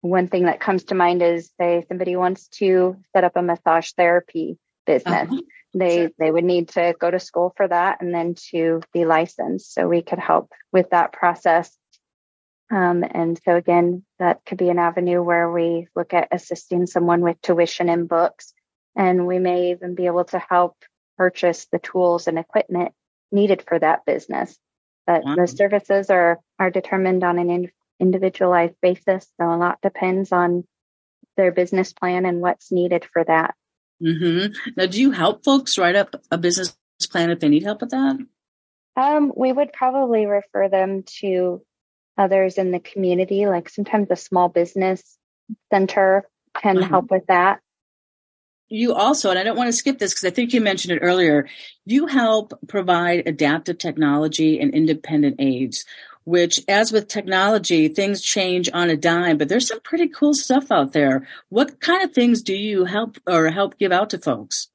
one 0.01 0.27
thing 0.27 0.45
that 0.45 0.59
comes 0.59 0.85
to 0.85 0.95
mind 0.95 1.21
is 1.21 1.51
say 1.59 1.85
somebody 1.87 2.15
wants 2.15 2.47
to 2.59 2.97
set 3.13 3.23
up 3.23 3.35
a 3.35 3.41
massage 3.41 3.91
therapy 3.91 4.57
business. 4.85 5.29
Uh-huh. 5.29 5.41
They 5.73 5.97
sure. 5.97 6.09
they 6.17 6.31
would 6.31 6.45
need 6.45 6.69
to 6.69 6.95
go 6.97 7.11
to 7.11 7.19
school 7.19 7.53
for 7.55 7.67
that 7.67 8.01
and 8.01 8.13
then 8.13 8.35
to 8.51 8.81
be 8.93 9.05
licensed. 9.05 9.73
So 9.73 9.87
we 9.87 10.01
could 10.01 10.17
help 10.17 10.51
with 10.71 10.91
that 10.91 11.11
process 11.11 11.75
um, 12.69 13.03
and 13.09 13.39
so 13.45 13.55
again, 13.55 14.03
that 14.19 14.41
could 14.45 14.57
be 14.57 14.69
an 14.69 14.79
avenue 14.79 15.23
where 15.23 15.49
we 15.49 15.87
look 15.95 16.13
at 16.13 16.27
assisting 16.31 16.85
someone 16.85 17.21
with 17.21 17.41
tuition 17.41 17.89
and 17.89 18.09
books. 18.09 18.53
And 18.95 19.25
we 19.25 19.39
may 19.39 19.71
even 19.71 19.95
be 19.95 20.07
able 20.07 20.25
to 20.25 20.39
help 20.39 20.75
purchase 21.17 21.67
the 21.71 21.79
tools 21.79 22.27
and 22.27 22.37
equipment 22.37 22.93
needed 23.31 23.63
for 23.67 23.79
that 23.79 24.05
business. 24.05 24.57
But 25.05 25.23
wow. 25.23 25.35
the 25.35 25.47
services 25.47 26.09
are, 26.09 26.39
are 26.59 26.69
determined 26.69 27.23
on 27.23 27.39
an 27.39 27.49
in, 27.49 27.71
individualized 27.99 28.75
basis. 28.81 29.27
So 29.39 29.49
a 29.49 29.55
lot 29.55 29.79
depends 29.81 30.31
on 30.31 30.65
their 31.37 31.51
business 31.51 31.93
plan 31.93 32.25
and 32.25 32.41
what's 32.41 32.71
needed 32.71 33.05
for 33.13 33.23
that. 33.23 33.55
Mm-hmm. 34.03 34.71
Now, 34.75 34.87
do 34.87 34.99
you 34.99 35.11
help 35.11 35.45
folks 35.45 35.77
write 35.77 35.95
up 35.95 36.15
a 36.29 36.37
business 36.37 36.75
plan 37.09 37.31
if 37.31 37.39
they 37.39 37.49
need 37.49 37.63
help 37.63 37.81
with 37.81 37.91
that? 37.91 38.17
Um, 38.97 39.31
we 39.35 39.53
would 39.53 39.71
probably 39.71 40.25
refer 40.25 40.69
them 40.69 41.03
to 41.19 41.61
others 42.17 42.57
in 42.57 42.71
the 42.71 42.79
community, 42.79 43.47
like 43.47 43.69
sometimes 43.69 44.07
a 44.09 44.15
small 44.15 44.49
business 44.49 45.17
center 45.71 46.27
can 46.55 46.77
uh-huh. 46.77 46.87
help 46.87 47.11
with 47.11 47.25
that. 47.27 47.59
You 48.69 48.93
also, 48.93 49.29
and 49.29 49.39
I 49.39 49.43
don't 49.43 49.55
want 49.55 49.69
to 49.69 49.73
skip 49.73 49.97
this 49.97 50.13
because 50.13 50.25
I 50.25 50.29
think 50.29 50.53
you 50.53 50.59
mentioned 50.59 50.93
it 50.93 51.01
earlier, 51.01 51.47
you 51.85 52.07
help 52.07 52.53
provide 52.67 53.25
adaptive 53.25 53.77
technology 53.77 54.59
and 54.59 54.73
independent 54.73 55.37
aids, 55.39 55.85
which 56.25 56.59
as 56.67 56.91
with 56.91 57.07
technology, 57.07 57.87
things 57.87 58.21
change 58.21 58.69
on 58.73 58.89
a 58.89 58.97
dime, 58.97 59.37
but 59.37 59.47
there's 59.47 59.69
some 59.69 59.79
pretty 59.79 60.09
cool 60.09 60.33
stuff 60.33 60.69
out 60.69 60.91
there. 60.91 61.25
What 61.47 61.79
kind 61.79 62.03
of 62.03 62.11
things 62.11 62.41
do 62.41 62.53
you 62.53 62.83
help 62.83 63.17
or 63.25 63.49
help 63.49 63.77
give 63.77 63.93
out 63.93 64.09
to 64.09 64.17
folks? 64.17 64.67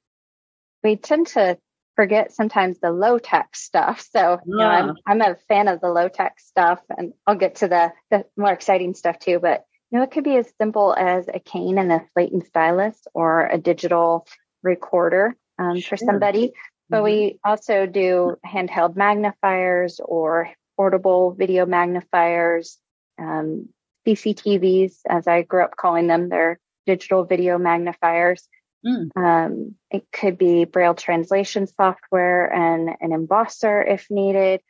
We 0.83 0.97
tend 0.97 1.27
to 1.29 1.59
forget 1.97 2.33
sometimes 2.33 2.79
the 2.79 2.91
low 2.91 3.19
tech 3.19 3.55
stuff. 3.55 4.07
So, 4.11 4.39
you 4.47 4.57
know, 4.57 4.67
I'm, 4.67 4.95
I'm 5.07 5.21
a 5.21 5.37
fan 5.49 5.69
of 5.69 5.81
the 5.81 5.91
low 5.91 6.09
tech 6.09 6.41
stuff 6.41 6.81
and 6.97 7.13
I'll 7.27 7.37
get 7.37 7.57
to 7.57 7.69
the, 7.69 7.93
the 8.11 8.25
more 8.37 8.53
exciting 8.53 8.95
stuff 8.95 9.19
too. 9.19 9.39
But, 9.39 9.65
you 9.91 9.99
know, 9.99 10.05
it 10.05 10.11
could 10.11 10.25
be 10.25 10.37
as 10.37 10.53
simple 10.59 10.95
as 10.95 11.29
a 11.29 11.39
cane 11.39 11.79
and 11.79 11.93
a 11.93 12.03
slate 12.13 12.33
and 12.33 12.45
stylus 12.45 12.99
or 13.15 13.47
a 13.47 13.59
digital 13.59 14.27
recorder 14.63 15.37
um, 15.59 15.79
sure. 15.81 15.97
for 15.97 16.05
somebody. 16.05 16.53
But 16.89 16.99
mm-hmm. 16.99 17.05
we 17.05 17.39
also 17.45 17.87
do 17.87 18.37
handheld 18.47 18.97
magnifiers 18.97 20.01
or 20.03 20.51
portable 20.77 21.33
video 21.33 21.67
magnifiers, 21.67 22.79
um, 23.19 23.69
CCTVs, 24.07 24.99
as 25.09 25.29
I 25.29 25.43
grew 25.43 25.63
up 25.63 25.77
calling 25.77 26.07
them, 26.07 26.29
they're 26.29 26.59
digital 26.87 27.25
video 27.25 27.59
magnifiers. 27.59 28.49
Mm. 28.85 29.11
Um, 29.17 29.75
it 29.91 30.05
could 30.13 30.39
be 30.39 30.65
Braille 30.65 30.95
translation 30.95 31.67
software 31.67 32.53
and 32.53 32.91
an 33.01 33.11
embosser 33.11 33.87
if 33.89 34.11
needed. 34.11 34.61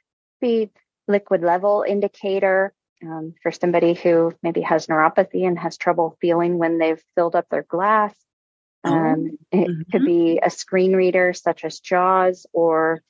Be 0.40 0.70
liquid 1.08 1.42
level 1.42 1.84
indicator 1.86 2.72
um, 3.02 3.34
for 3.42 3.52
somebody 3.52 3.94
who 3.94 4.32
maybe 4.42 4.60
has 4.62 4.86
neuropathy 4.86 5.46
and 5.46 5.58
has 5.58 5.76
trouble 5.76 6.16
feeling 6.20 6.58
when 6.58 6.78
they've 6.78 7.02
filled 7.14 7.34
up 7.34 7.46
their 7.50 7.62
glass. 7.62 8.14
Oh, 8.84 8.92
um, 8.92 9.30
oh. 9.52 9.58
It 9.58 9.68
mm-hmm. 9.68 9.90
could 9.90 10.04
be 10.04 10.40
a 10.42 10.50
screen 10.50 10.94
reader 10.94 11.32
such 11.32 11.64
as 11.64 11.80
JAWS 11.80 12.46
or 12.52 13.02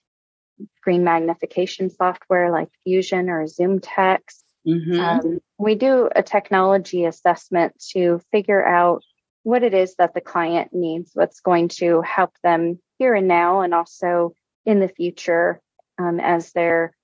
screen 0.77 1.05
magnification 1.05 1.91
software 1.91 2.51
like 2.51 2.69
Fusion 2.85 3.29
or 3.31 3.45
ZoomText. 3.45 4.43
Mm-hmm. 4.67 5.01
Um, 5.01 5.41
we 5.59 5.75
do 5.75 6.09
a 6.15 6.23
technology 6.23 7.05
assessment 7.05 7.83
to 7.93 8.21
figure 8.31 8.65
out 8.65 9.03
what 9.43 9.63
it 9.63 9.75
is 9.75 9.97
that 9.97 10.15
the 10.15 10.21
client 10.21 10.71
needs, 10.73 11.11
what's 11.15 11.41
going 11.41 11.69
to 11.69 12.01
help 12.03 12.33
them 12.43 12.79
here 12.99 13.15
and 13.15 13.29
now, 13.29 13.61
and 13.63 13.75
also 13.75 14.35
in 14.65 14.81
the 14.81 14.89
future 14.89 15.61
um, 15.99 16.21
as 16.21 16.53
their 16.53 16.95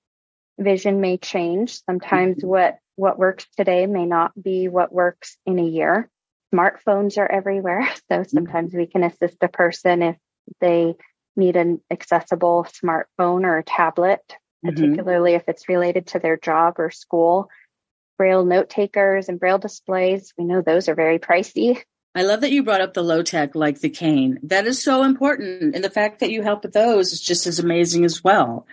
vision 0.58 1.00
may 1.00 1.16
change. 1.16 1.82
Sometimes 1.84 2.38
mm-hmm. 2.38 2.48
what 2.48 2.78
what 2.96 3.18
works 3.18 3.46
today 3.56 3.86
may 3.86 4.06
not 4.06 4.32
be 4.40 4.68
what 4.68 4.92
works 4.92 5.36
in 5.46 5.58
a 5.58 5.64
year. 5.64 6.10
Smartphones 6.52 7.18
are 7.18 7.30
everywhere, 7.30 7.88
so 7.94 8.00
mm-hmm. 8.10 8.24
sometimes 8.24 8.74
we 8.74 8.86
can 8.86 9.04
assist 9.04 9.36
a 9.42 9.48
person 9.48 10.02
if 10.02 10.16
they 10.60 10.94
need 11.36 11.56
an 11.56 11.80
accessible 11.90 12.66
smartphone 12.82 13.44
or 13.44 13.58
a 13.58 13.62
tablet, 13.62 14.20
mm-hmm. 14.28 14.70
particularly 14.70 15.34
if 15.34 15.44
it's 15.48 15.68
related 15.68 16.08
to 16.08 16.18
their 16.18 16.36
job 16.36 16.74
or 16.78 16.90
school. 16.90 17.48
Braille 18.16 18.44
note 18.44 18.68
takers 18.68 19.28
and 19.28 19.38
Braille 19.38 19.58
displays, 19.58 20.32
we 20.36 20.44
know 20.44 20.60
those 20.60 20.88
are 20.88 20.96
very 20.96 21.20
pricey. 21.20 21.80
I 22.18 22.22
love 22.22 22.40
that 22.40 22.50
you 22.50 22.64
brought 22.64 22.80
up 22.80 22.94
the 22.94 23.04
low 23.04 23.22
tech 23.22 23.54
like 23.54 23.78
the 23.78 23.88
cane. 23.88 24.40
That 24.42 24.66
is 24.66 24.82
so 24.82 25.04
important. 25.04 25.76
And 25.76 25.84
the 25.84 25.88
fact 25.88 26.18
that 26.18 26.32
you 26.32 26.42
help 26.42 26.64
with 26.64 26.72
those 26.72 27.12
is 27.12 27.20
just 27.20 27.46
as 27.46 27.60
amazing 27.60 28.04
as 28.04 28.24
well. 28.24 28.66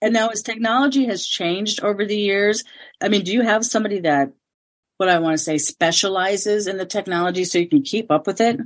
And 0.00 0.14
now 0.14 0.28
as 0.28 0.40
technology 0.40 1.04
has 1.04 1.26
changed 1.26 1.84
over 1.84 2.06
the 2.06 2.16
years, 2.16 2.64
I 2.98 3.10
mean, 3.10 3.24
do 3.24 3.32
you 3.34 3.42
have 3.42 3.66
somebody 3.66 4.00
that 4.00 4.32
what 4.96 5.10
I 5.10 5.18
want 5.18 5.34
to 5.34 5.44
say 5.44 5.58
specializes 5.58 6.66
in 6.66 6.78
the 6.78 6.86
technology 6.86 7.44
so 7.44 7.58
you 7.58 7.68
can 7.68 7.82
keep 7.82 8.10
up 8.10 8.26
with 8.26 8.40
it? 8.40 8.58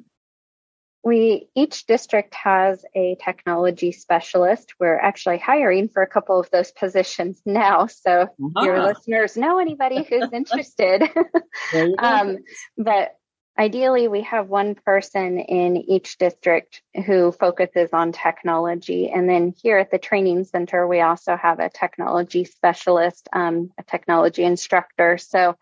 we 1.04 1.48
each 1.56 1.87
district 1.87 2.32
has 2.35 2.85
a 2.94 3.16
technology 3.24 3.90
specialist. 3.90 4.74
We're 4.78 4.98
actually 4.98 5.38
hiring 5.38 5.88
for 5.88 6.00
a 6.00 6.06
couple 6.06 6.38
of 6.38 6.48
those 6.50 6.70
positions 6.70 7.42
now. 7.44 7.87
So 7.87 8.22
uh-huh. 8.22 8.64
your 8.64 8.85
listeners 8.85 9.37
know 9.37 9.58
anybody 9.58 10.04
who's 10.04 10.32
interested. 10.32 11.02
um, 11.98 12.38
but 12.78 13.16
ideally, 13.58 14.08
we 14.08 14.22
have 14.22 14.48
one 14.48 14.74
person 14.74 15.38
in 15.38 15.76
each 15.76 16.18
district 16.18 16.82
who 17.06 17.32
focuses 17.32 17.90
on 17.92 18.12
technology. 18.12 19.10
And 19.10 19.28
then 19.28 19.54
here 19.62 19.78
at 19.78 19.90
the 19.90 19.98
training 19.98 20.44
center, 20.44 20.86
we 20.86 21.00
also 21.00 21.36
have 21.36 21.58
a 21.58 21.70
technology 21.70 22.44
specialist, 22.44 23.28
um, 23.32 23.70
a 23.78 23.82
technology 23.82 24.44
instructor. 24.44 25.18
So 25.18 25.56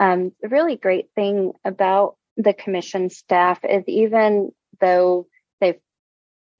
um, 0.00 0.32
the 0.40 0.48
really 0.48 0.76
great 0.76 1.08
thing 1.14 1.52
about 1.64 2.16
the 2.36 2.52
commission 2.52 3.10
staff 3.10 3.64
is 3.64 3.84
even 3.86 4.52
though 4.80 5.26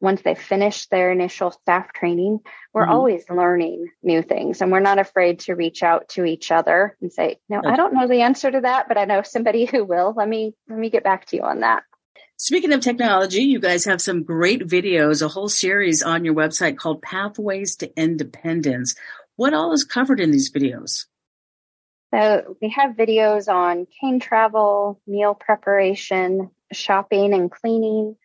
once 0.05 0.23
they 0.23 0.35
finish 0.35 0.87
their 0.87 1.11
initial 1.11 1.51
staff 1.51 1.93
training, 1.93 2.39
we're 2.73 2.83
mm-hmm. 2.83 2.93
always 2.93 3.29
learning 3.31 3.89
new 4.03 4.23
things 4.23 4.61
and 4.61 4.71
we're 4.71 4.79
not 4.79 4.99
afraid 4.99 5.41
to 5.41 5.55
reach 5.55 5.83
out 5.83 6.09
to 6.11 6.25
each 6.25 6.53
other 6.53 6.97
and 7.01 7.13
say, 7.13 7.39
no, 7.49 7.63
I 7.65 7.75
don't 7.75 7.95
know 7.95 8.07
the 8.07 8.21
answer 8.21 8.51
to 8.51 8.61
that, 8.61 8.87
but 8.87 8.99
I 8.99 9.07
know 9.07 9.23
somebody 9.23 9.65
who 9.65 9.85
will. 9.85 10.15
Let 10.17 10.29
me, 10.29 10.55
let 10.69 10.79
me 10.79 10.91
get 10.91 11.03
back 11.03 11.25
to 11.27 11.37
you 11.37 11.43
on 11.43 11.61
that. 11.61 11.83
Speaking 12.37 12.73
of 12.73 12.81
technology, 12.81 13.43
you 13.43 13.61
guys 13.61 13.85
have 13.87 14.03
some 14.03 14.25
great 14.25 14.67
videos, 14.67 15.23
a 15.23 15.29
whole 15.29 15.49
series 15.49 16.03
on 16.03 16.25
your 16.25 16.35
website 16.35 16.77
called 16.77 17.01
Pathways 17.01 17.77
to 17.77 17.91
Independence. 17.97 18.95
What 19.37 19.55
all 19.55 19.73
is 19.73 19.85
covered 19.85 20.21
in 20.21 20.31
these 20.31 20.53
videos? 20.53 21.07
So 22.13 22.57
we 22.61 22.71
have 22.71 22.93
videos 22.93 23.49
on 23.49 23.87
cane 24.01 24.21
travel, 24.21 25.01
meal 25.07 25.35
preparation, 25.35 26.51
shopping 26.73 27.33
and 27.33 27.51
cleaning, 27.51 28.17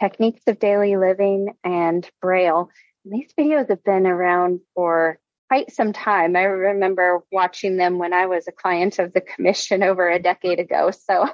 techniques 0.00 0.42
of 0.46 0.58
daily 0.58 0.96
living, 0.96 1.54
and 1.64 2.08
Braille. 2.20 2.70
And 3.04 3.14
these 3.14 3.32
videos 3.38 3.68
have 3.68 3.84
been 3.84 4.06
around 4.06 4.60
for 4.74 5.18
quite 5.48 5.72
some 5.72 5.92
time. 5.92 6.36
I 6.36 6.42
remember 6.42 7.20
watching 7.30 7.76
them 7.76 7.98
when 7.98 8.12
I 8.12 8.26
was 8.26 8.48
a 8.48 8.52
client 8.52 8.98
of 8.98 9.12
the 9.12 9.20
commission 9.20 9.82
over 9.82 10.08
a 10.08 10.18
decade 10.18 10.58
ago. 10.58 10.90
So 10.90 11.28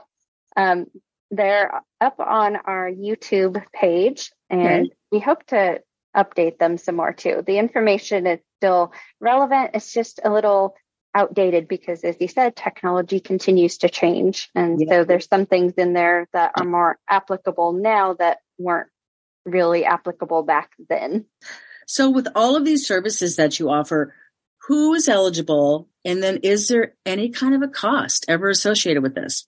um, 0.57 0.87
they're 1.31 1.83
up 2.01 2.21
on 2.21 2.57
our 2.57 2.91
YouTube 2.91 3.63
page, 3.73 4.31
and 4.51 4.87
okay. 4.87 4.91
we 5.11 5.21
hope 5.21 5.45
to 5.47 5.81
update 6.17 6.59
them 6.59 6.77
some 6.77 6.97
more 6.97 7.13
too. 7.13 7.43
The 7.47 7.59
information 7.59 8.27
is 8.27 8.41
still 8.59 8.93
relevant. 9.21 9.71
It's 9.75 9.93
just 9.93 10.21
a 10.23 10.31
little 10.31 10.75
outdated 11.15 11.69
because 11.69 12.05
as 12.05 12.17
you 12.21 12.29
said 12.29 12.57
technology 12.57 13.21
continues 13.21 13.79
to 13.79 13.89
change 13.89 14.49
and 14.55 14.81
yeah. 14.81 14.89
so 14.89 15.05
there's 15.05 15.29
some 15.29 15.45
things 15.45 15.75
in 15.75 15.93
there 15.93 16.27
that 16.33 16.53
are 16.57 16.65
more 16.65 16.99
applicable 17.09 17.75
now 17.75 18.15
that 18.15 18.39
weren't 18.63 18.89
really 19.45 19.85
applicable 19.85 20.43
back 20.43 20.71
then. 20.89 21.27
So 21.87 22.11
with 22.11 22.29
all 22.35 22.57
of 22.57 22.65
these 22.65 22.87
services 22.87 23.37
that 23.37 23.59
you 23.59 23.71
offer 23.71 24.15
who 24.67 24.95
is 24.95 25.09
eligible? 25.09 25.89
And 26.05 26.23
then 26.23 26.39
is 26.39 26.69
there 26.69 26.95
any 27.05 27.31
kind 27.31 27.55
of 27.55 27.63
a 27.63 27.69
cost 27.69 28.27
ever 28.29 28.49
associated 28.49 29.03
with 29.03 29.15
this? 29.15 29.47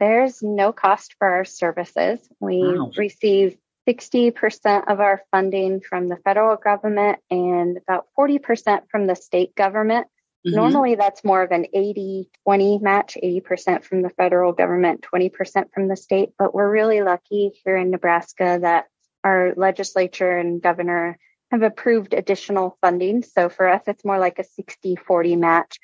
There's 0.00 0.42
no 0.42 0.72
cost 0.72 1.14
for 1.18 1.28
our 1.28 1.44
services. 1.44 2.20
We 2.40 2.62
wow. 2.62 2.92
receive 2.96 3.56
60% 3.88 4.90
of 4.90 5.00
our 5.00 5.22
funding 5.30 5.80
from 5.80 6.08
the 6.08 6.16
federal 6.16 6.56
government 6.56 7.18
and 7.30 7.78
about 7.78 8.06
40% 8.18 8.82
from 8.90 9.06
the 9.06 9.16
state 9.16 9.54
government 9.54 10.06
Mm-hmm. 10.46 10.56
Normally, 10.56 10.94
that's 10.94 11.24
more 11.24 11.42
of 11.42 11.50
an 11.50 11.66
80 11.72 12.30
20 12.44 12.78
match 12.78 13.16
80% 13.22 13.84
from 13.84 14.02
the 14.02 14.10
federal 14.10 14.52
government, 14.52 15.04
20% 15.12 15.72
from 15.72 15.88
the 15.88 15.96
state. 15.96 16.30
But 16.38 16.54
we're 16.54 16.70
really 16.70 17.02
lucky 17.02 17.60
here 17.64 17.76
in 17.76 17.90
Nebraska 17.90 18.58
that 18.62 18.86
our 19.24 19.52
legislature 19.56 20.38
and 20.38 20.62
governor 20.62 21.18
have 21.50 21.62
approved 21.62 22.14
additional 22.14 22.78
funding. 22.80 23.22
So 23.22 23.48
for 23.48 23.68
us, 23.68 23.82
it's 23.86 24.04
more 24.04 24.18
like 24.18 24.38
a 24.38 24.44
60 24.44 24.96
40 24.96 25.36
match. 25.36 25.78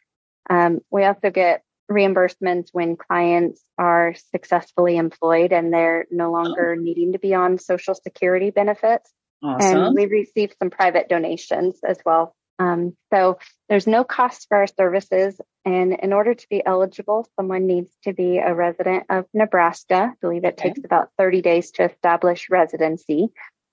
Um, 0.49 0.81
we 0.91 1.05
also 1.05 1.31
get 1.31 1.63
reimbursements 1.91 2.69
when 2.73 2.97
clients 2.97 3.63
are 3.77 4.15
successfully 4.31 4.97
employed 4.97 5.53
and 5.53 5.73
they're 5.73 6.07
no 6.11 6.31
longer 6.31 6.75
oh. 6.79 6.81
needing 6.81 7.13
to 7.13 7.19
be 7.19 7.35
on 7.35 7.59
Social 7.59 7.95
Security 7.95 8.51
benefits. 8.51 9.11
Awesome. 9.43 9.79
And 9.79 9.95
we 9.95 10.07
receive 10.07 10.55
some 10.59 10.71
private 10.71 11.09
donations 11.09 11.81
as 11.87 11.99
well 12.07 12.35
um, 12.59 12.97
so 13.13 13.39
there's 13.69 13.87
no 13.87 14.05
cost 14.05 14.47
for 14.49 14.59
our 14.59 14.67
services. 14.67 15.41
And 15.65 15.95
in 15.95 16.13
order 16.13 16.35
to 16.35 16.47
be 16.49 16.65
eligible, 16.65 17.27
someone 17.37 17.67
needs 17.67 17.91
to 18.05 18.13
be 18.13 18.39
a 18.39 18.55
resident 18.55 19.05
of 19.09 19.27
Nebraska. 19.33 20.13
I 20.13 20.15
believe 20.21 20.45
it 20.45 20.55
okay. 20.59 20.69
takes 20.69 20.85
about 20.85 21.09
30 21.19 21.43
days 21.43 21.71
to 21.73 21.91
establish 21.91 22.49
residency. 22.51 23.29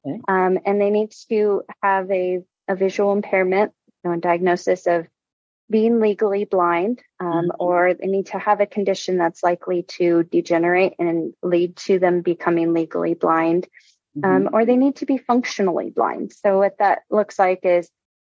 Okay. 0.06 0.20
Um, 0.28 0.60
and 0.66 0.82
they 0.82 0.90
need 0.90 1.14
to 1.30 1.64
have 1.84 2.10
a, 2.10 2.40
a 2.68 2.76
visual 2.76 3.12
impairment, 3.12 3.74
you 4.04 4.10
know, 4.10 4.18
a 4.18 4.20
diagnosis 4.20 4.88
of 4.88 5.08
being 5.70 6.00
legally 6.00 6.44
blind, 6.44 7.02
um, 7.20 7.28
mm-hmm. 7.28 7.48
or 7.60 7.94
they 7.94 8.08
need 8.08 8.28
to 8.28 8.40
have 8.40 8.60
a 8.60 8.66
condition 8.66 9.18
that's 9.18 9.44
likely 9.44 9.84
to 9.84 10.24
degenerate 10.24 10.94
and 11.00 11.34
lead 11.42 11.78
to 11.78 12.00
them 12.00 12.22
becoming 12.22 12.74
legally 12.74 13.14
blind, 13.14 13.68
mm-hmm. 14.18 14.48
um, 14.48 14.50
or 14.54 14.66
they 14.66 14.76
need 14.76 14.98
to 14.98 15.06
be 15.06 15.18
functionally 15.18 15.90
blind. 15.90 16.34
So 16.34 16.58
what 16.58 16.80
that 16.80 17.04
looks 17.10 17.38
like 17.38 17.60
is 17.64 17.90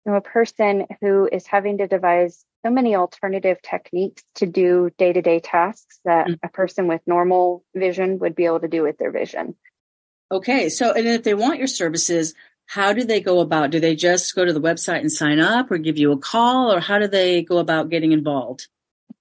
you 0.04 0.12
know, 0.12 0.18
a 0.18 0.22
person 0.22 0.86
who 1.00 1.28
is 1.30 1.46
having 1.46 1.78
to 1.78 1.86
devise 1.86 2.44
so 2.64 2.70
many 2.70 2.94
alternative 2.94 3.58
techniques 3.62 4.22
to 4.36 4.46
do 4.46 4.90
day 4.98 5.12
to 5.12 5.22
day 5.22 5.40
tasks 5.40 6.00
that 6.04 6.26
mm-hmm. 6.26 6.34
a 6.42 6.48
person 6.48 6.88
with 6.88 7.00
normal 7.06 7.64
vision 7.74 8.18
would 8.18 8.34
be 8.34 8.46
able 8.46 8.60
to 8.60 8.68
do 8.68 8.82
with 8.82 8.98
their 8.98 9.10
vision. 9.10 9.54
Okay. 10.30 10.68
So, 10.68 10.92
and 10.92 11.06
if 11.06 11.22
they 11.22 11.34
want 11.34 11.58
your 11.58 11.66
services, 11.66 12.34
how 12.66 12.92
do 12.92 13.04
they 13.04 13.20
go 13.20 13.40
about? 13.40 13.70
Do 13.70 13.80
they 13.80 13.94
just 13.94 14.34
go 14.34 14.44
to 14.44 14.52
the 14.52 14.60
website 14.60 15.00
and 15.00 15.12
sign 15.12 15.40
up 15.40 15.70
or 15.70 15.78
give 15.78 15.98
you 15.98 16.12
a 16.12 16.18
call 16.18 16.72
or 16.72 16.80
how 16.80 16.98
do 16.98 17.06
they 17.06 17.42
go 17.42 17.58
about 17.58 17.90
getting 17.90 18.12
involved? 18.12 18.68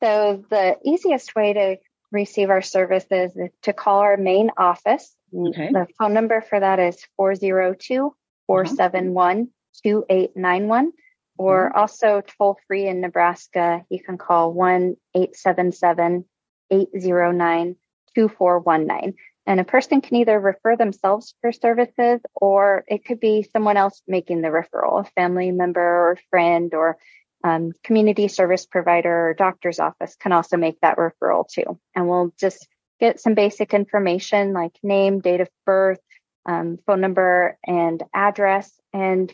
So 0.02 0.44
the 0.50 0.78
easiest 0.84 1.36
way 1.36 1.54
to 1.54 1.78
receive 2.12 2.50
our 2.50 2.62
services 2.62 3.36
is 3.36 3.50
to 3.64 3.74
call 3.74 4.00
our 4.00 4.18
main 4.18 4.52
office. 4.58 5.14
Okay. 5.36 5.70
The 5.72 5.88
phone 5.98 6.14
number 6.14 6.42
for 6.42 6.60
that 6.60 6.80
is 6.80 7.06
402 7.18 8.16
471 8.48 9.50
2891 9.82 10.92
or 11.38 11.70
mm-hmm. 11.70 11.78
also 11.78 12.22
toll 12.22 12.58
free 12.68 12.88
in 12.88 13.02
Nebraska. 13.02 13.86
You 13.90 14.02
can 14.02 14.18
call 14.18 14.54
1 14.54 14.96
877 15.16 16.26
809 16.72 17.76
2419. 18.16 19.16
And 19.46 19.60
a 19.60 19.66
person 19.66 20.00
can 20.00 20.16
either 20.18 20.40
refer 20.40 20.78
themselves 20.78 21.36
for 21.42 21.52
services 21.52 22.22
or 22.34 22.86
it 22.88 23.04
could 23.04 23.20
be 23.20 23.46
someone 23.52 23.76
else 23.76 24.02
making 24.08 24.42
the 24.42 24.48
referral, 24.48 25.02
a 25.02 25.12
family 25.12 25.52
member 25.52 25.82
or 25.82 26.18
friend 26.30 26.74
or 26.74 26.98
um, 27.44 27.74
community 27.84 28.30
service 28.30 28.66
provider 28.66 29.30
or 29.30 29.34
doctor's 29.34 29.80
office 29.80 30.16
can 30.16 30.32
also 30.32 30.56
make 30.56 30.80
that 30.80 30.98
referral 30.98 31.46
too. 31.48 31.78
And 31.94 32.08
we'll 32.08 32.34
just 32.40 32.68
get 33.02 33.20
some 33.20 33.34
basic 33.34 33.74
information 33.74 34.54
like 34.54 34.78
name, 34.82 35.20
date 35.20 35.42
of 35.42 35.50
birth, 35.66 36.00
um, 36.46 36.78
phone 36.86 37.02
number, 37.02 37.58
and 37.66 38.02
address, 38.14 38.72
and 38.94 39.34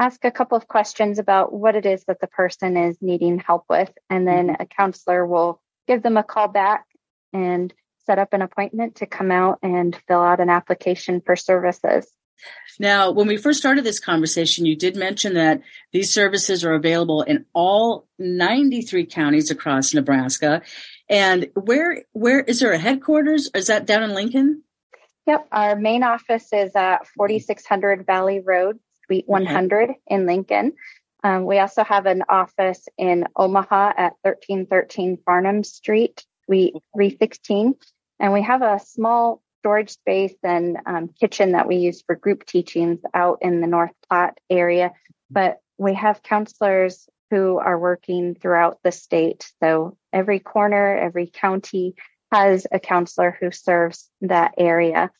ask 0.00 0.24
a 0.24 0.30
couple 0.30 0.56
of 0.56 0.66
questions 0.66 1.18
about 1.18 1.52
what 1.52 1.76
it 1.76 1.84
is 1.84 2.04
that 2.04 2.20
the 2.20 2.26
person 2.26 2.76
is 2.76 2.96
needing 3.02 3.38
help 3.38 3.66
with. 3.68 3.92
And 4.08 4.26
then 4.26 4.48
mm-hmm. 4.48 4.62
a 4.62 4.66
counselor 4.66 5.26
will 5.26 5.60
give 5.86 6.02
them 6.02 6.16
a 6.16 6.22
call 6.22 6.48
back 6.48 6.86
and 7.32 7.72
set 8.06 8.18
up 8.18 8.32
an 8.32 8.42
appointment 8.42 8.96
to 8.96 9.06
come 9.06 9.30
out 9.30 9.58
and 9.62 9.96
fill 10.08 10.22
out 10.22 10.40
an 10.40 10.48
application 10.48 11.20
for 11.20 11.36
services. 11.36 12.10
Now, 12.78 13.10
when 13.10 13.26
we 13.26 13.36
first 13.36 13.58
started 13.58 13.84
this 13.84 14.00
conversation, 14.00 14.64
you 14.64 14.74
did 14.74 14.96
mention 14.96 15.34
that 15.34 15.60
these 15.92 16.10
services 16.10 16.64
are 16.64 16.72
available 16.72 17.20
in 17.20 17.44
all 17.52 18.08
93 18.18 19.04
counties 19.04 19.50
across 19.50 19.92
Nebraska. 19.92 20.62
And 21.10 21.50
where 21.54 22.04
where 22.12 22.40
is 22.40 22.60
there 22.60 22.72
a 22.72 22.78
headquarters? 22.78 23.50
Is 23.54 23.66
that 23.66 23.84
down 23.84 24.02
in 24.04 24.14
Lincoln? 24.14 24.62
Yep, 25.26 25.48
our 25.52 25.76
main 25.76 26.02
office 26.02 26.50
is 26.52 26.74
at 26.74 27.06
4600 27.08 28.06
Valley 28.06 28.40
Road, 28.40 28.78
Suite 29.10 29.28
100 29.28 29.90
okay. 29.90 29.98
in 30.06 30.24
Lincoln. 30.26 30.72
Um, 31.24 31.44
we 31.44 31.58
also 31.58 31.82
have 31.82 32.06
an 32.06 32.22
office 32.28 32.88
in 32.96 33.26
Omaha 33.34 33.92
at 33.96 34.14
1313 34.22 35.18
Farnam 35.26 35.66
Street, 35.66 36.24
Suite 36.46 36.74
316. 36.94 37.74
And 38.20 38.32
we 38.32 38.42
have 38.42 38.62
a 38.62 38.78
small 38.78 39.42
storage 39.58 39.90
space 39.90 40.34
and 40.44 40.78
um, 40.86 41.08
kitchen 41.08 41.52
that 41.52 41.66
we 41.66 41.76
use 41.76 42.02
for 42.02 42.14
group 42.14 42.46
teachings 42.46 43.00
out 43.12 43.38
in 43.42 43.60
the 43.60 43.66
North 43.66 43.92
Platte 44.08 44.38
area. 44.48 44.92
But 45.28 45.58
we 45.76 45.94
have 45.94 46.22
counselors 46.22 47.08
who 47.30 47.58
are 47.58 47.78
working 47.78 48.36
throughout 48.36 48.78
the 48.84 48.92
state. 48.92 49.50
So 49.60 49.96
every 50.12 50.38
corner, 50.38 50.96
every 50.96 51.26
county 51.26 51.96
has 52.32 52.66
a 52.70 52.78
counselor 52.78 53.36
who 53.40 53.50
serves 53.50 54.08
that 54.20 54.54
area. 54.56 55.10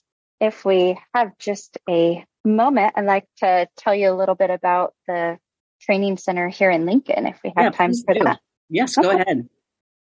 If 0.41 0.65
we 0.65 0.99
have 1.13 1.37
just 1.39 1.77
a 1.89 2.25
moment, 2.45 2.95
I'd 2.97 3.05
like 3.05 3.27
to 3.39 3.69
tell 3.77 3.95
you 3.95 4.11
a 4.11 4.17
little 4.17 4.35
bit 4.35 4.51
about 4.51 4.95
the 5.07 5.39
training 5.81 6.19
center 6.19 6.49
here 6.49 6.71
in 6.71 6.87
Lincoln, 6.87 7.27
if 7.27 7.39
we 7.43 7.53
have 7.57 7.65
yeah, 7.65 7.71
time 7.71 7.93
for 7.95 8.15
do. 8.15 8.25
that. 8.25 8.41
Yes, 8.69 8.97
go 8.97 9.11
ahead. 9.11 9.49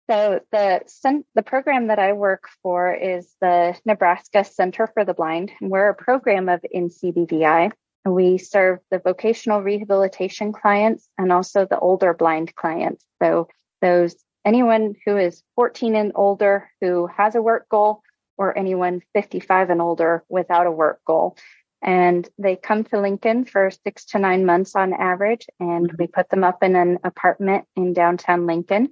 So 0.09 0.39
the 0.51 1.23
the 1.35 1.41
program 1.43 1.87
that 1.87 1.99
I 1.99 2.13
work 2.13 2.47
for 2.63 2.93
is 2.93 3.35
the 3.41 3.77
Nebraska 3.85 4.45
Center 4.45 4.87
for 4.87 5.03
the 5.03 5.13
Blind. 5.13 5.51
And 5.59 5.69
we're 5.69 5.89
a 5.89 5.95
program 5.95 6.47
of 6.47 6.63
NCBVI. 6.73 7.71
We 8.05 8.37
serve 8.37 8.79
the 8.89 8.99
vocational 8.99 9.61
rehabilitation 9.61 10.53
clients 10.53 11.09
and 11.17 11.33
also 11.33 11.65
the 11.65 11.77
older 11.77 12.13
blind 12.13 12.55
clients. 12.55 13.03
So 13.21 13.49
those 13.81 14.15
anyone 14.45 14.95
who 15.05 15.17
is 15.17 15.43
14 15.55 15.93
and 15.95 16.13
older 16.15 16.71
who 16.79 17.07
has 17.07 17.35
a 17.35 17.41
work 17.41 17.67
goal 17.67 18.01
or 18.37 18.57
anyone 18.57 19.01
55 19.13 19.71
and 19.71 19.81
older 19.81 20.23
without 20.29 20.67
a 20.67 20.71
work 20.71 21.01
goal. 21.05 21.35
And 21.81 22.27
they 22.37 22.55
come 22.55 22.83
to 22.85 22.99
Lincoln 22.99 23.45
for 23.45 23.69
six 23.69 24.05
to 24.05 24.19
nine 24.19 24.45
months 24.45 24.75
on 24.75 24.93
average, 24.93 25.47
and 25.59 25.87
mm-hmm. 25.87 25.95
we 25.99 26.07
put 26.07 26.29
them 26.29 26.43
up 26.43 26.63
in 26.63 26.75
an 26.75 26.99
apartment 27.03 27.65
in 27.75 27.93
downtown 27.93 28.47
Lincoln. 28.47 28.89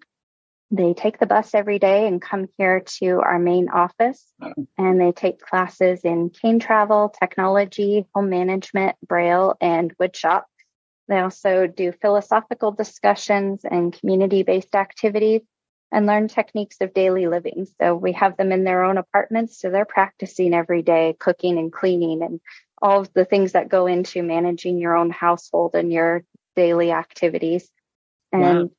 They 0.71 0.93
take 0.93 1.19
the 1.19 1.25
bus 1.25 1.53
every 1.53 1.79
day 1.79 2.07
and 2.07 2.21
come 2.21 2.47
here 2.57 2.81
to 2.99 3.21
our 3.21 3.37
main 3.37 3.69
office 3.69 4.25
uh-huh. 4.41 4.63
and 4.77 4.99
they 4.99 5.11
take 5.11 5.39
classes 5.39 6.01
in 6.03 6.31
cane 6.31 6.59
travel, 6.59 7.09
technology, 7.09 8.05
home 8.13 8.29
management, 8.29 8.95
braille, 9.07 9.55
and 9.61 9.95
woodshop. 9.97 10.43
They 11.07 11.19
also 11.19 11.67
do 11.67 11.91
philosophical 11.91 12.71
discussions 12.71 13.61
and 13.63 13.97
community 13.97 14.41
based 14.41 14.73
activities 14.73 15.41
and 15.91 16.07
learn 16.07 16.27
techniques 16.27 16.77
of 16.81 16.95
daily 16.95 17.27
living. 17.27 17.67
So 17.79 17.95
we 17.95 18.13
have 18.13 18.35
them 18.35 18.51
in 18.51 18.63
their 18.63 18.83
own 18.83 18.97
apartments. 18.97 19.59
So 19.59 19.69
they're 19.69 19.85
practicing 19.85 20.53
every 20.53 20.81
day, 20.81 21.15
cooking 21.19 21.59
and 21.59 21.71
cleaning 21.71 22.23
and 22.23 22.41
all 22.85 23.01
of 23.01 23.11
the 23.15 23.25
things 23.25 23.53
that 23.53 23.67
go 23.67 23.87
into 23.87 24.21
managing 24.21 24.77
your 24.77 24.95
own 24.95 25.09
household 25.09 25.73
and 25.73 25.91
your 25.91 26.23
daily 26.55 26.91
activities. 26.91 27.67
And 28.31 28.59
wow. 28.59 28.69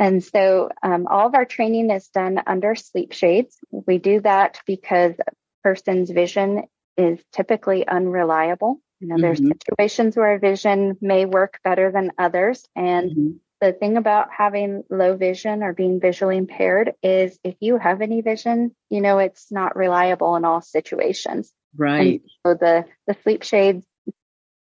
And 0.00 0.24
so 0.24 0.70
um, 0.82 1.06
all 1.08 1.28
of 1.28 1.36
our 1.36 1.44
training 1.44 1.90
is 1.90 2.08
done 2.08 2.40
under 2.48 2.74
sleep 2.74 3.12
shades. 3.12 3.56
We 3.70 3.98
do 3.98 4.20
that 4.22 4.60
because 4.66 5.14
a 5.20 5.30
person's 5.62 6.10
vision 6.10 6.64
is 6.96 7.20
typically 7.32 7.86
unreliable. 7.86 8.80
You 8.98 9.06
know, 9.06 9.14
mm-hmm. 9.14 9.22
there's 9.22 9.38
situations 9.38 10.16
where 10.16 10.36
vision 10.40 10.96
may 11.00 11.24
work 11.24 11.60
better 11.62 11.92
than 11.92 12.10
others. 12.18 12.66
And 12.74 13.10
mm-hmm. 13.10 13.30
the 13.60 13.72
thing 13.72 13.96
about 13.96 14.30
having 14.36 14.82
low 14.90 15.16
vision 15.16 15.62
or 15.62 15.74
being 15.74 16.00
visually 16.00 16.38
impaired 16.38 16.94
is 17.04 17.38
if 17.44 17.54
you 17.60 17.78
have 17.78 18.00
any 18.00 18.20
vision, 18.20 18.74
you 18.90 19.00
know, 19.00 19.18
it's 19.18 19.52
not 19.52 19.76
reliable 19.76 20.34
in 20.34 20.44
all 20.44 20.60
situations. 20.60 21.52
Right. 21.76 22.20
And 22.20 22.30
so 22.46 22.54
the, 22.54 22.84
the 23.06 23.16
sleep 23.22 23.42
shades 23.42 23.84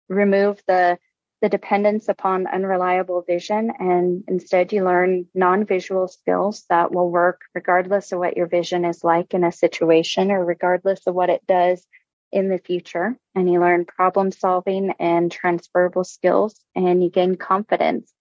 remove 0.09 0.61
the 0.67 0.97
the 1.41 1.49
dependence 1.49 2.07
upon 2.07 2.47
unreliable 2.47 3.21
vision 3.21 3.71
and 3.77 4.23
instead 4.27 4.71
you 4.71 4.83
learn 4.83 5.27
non-visual 5.35 6.07
skills 6.07 6.63
that 6.69 6.91
will 6.91 7.11
work 7.11 7.41
regardless 7.53 8.11
of 8.11 8.19
what 8.19 8.37
your 8.37 8.47
vision 8.47 8.85
is 8.85 9.03
like 9.03 9.33
in 9.33 9.43
a 9.43 9.51
situation 9.51 10.31
or 10.31 10.43
regardless 10.43 11.05
of 11.05 11.13
what 11.13 11.29
it 11.29 11.45
does 11.45 11.85
in 12.31 12.49
the 12.49 12.57
future. 12.57 13.15
And 13.35 13.51
you 13.51 13.59
learn 13.59 13.85
problem 13.85 14.31
solving 14.31 14.93
and 14.97 15.31
transferable 15.31 16.03
skills 16.03 16.59
and 16.73 17.03
you 17.03 17.09
gain 17.09 17.35
confidence. 17.35 18.11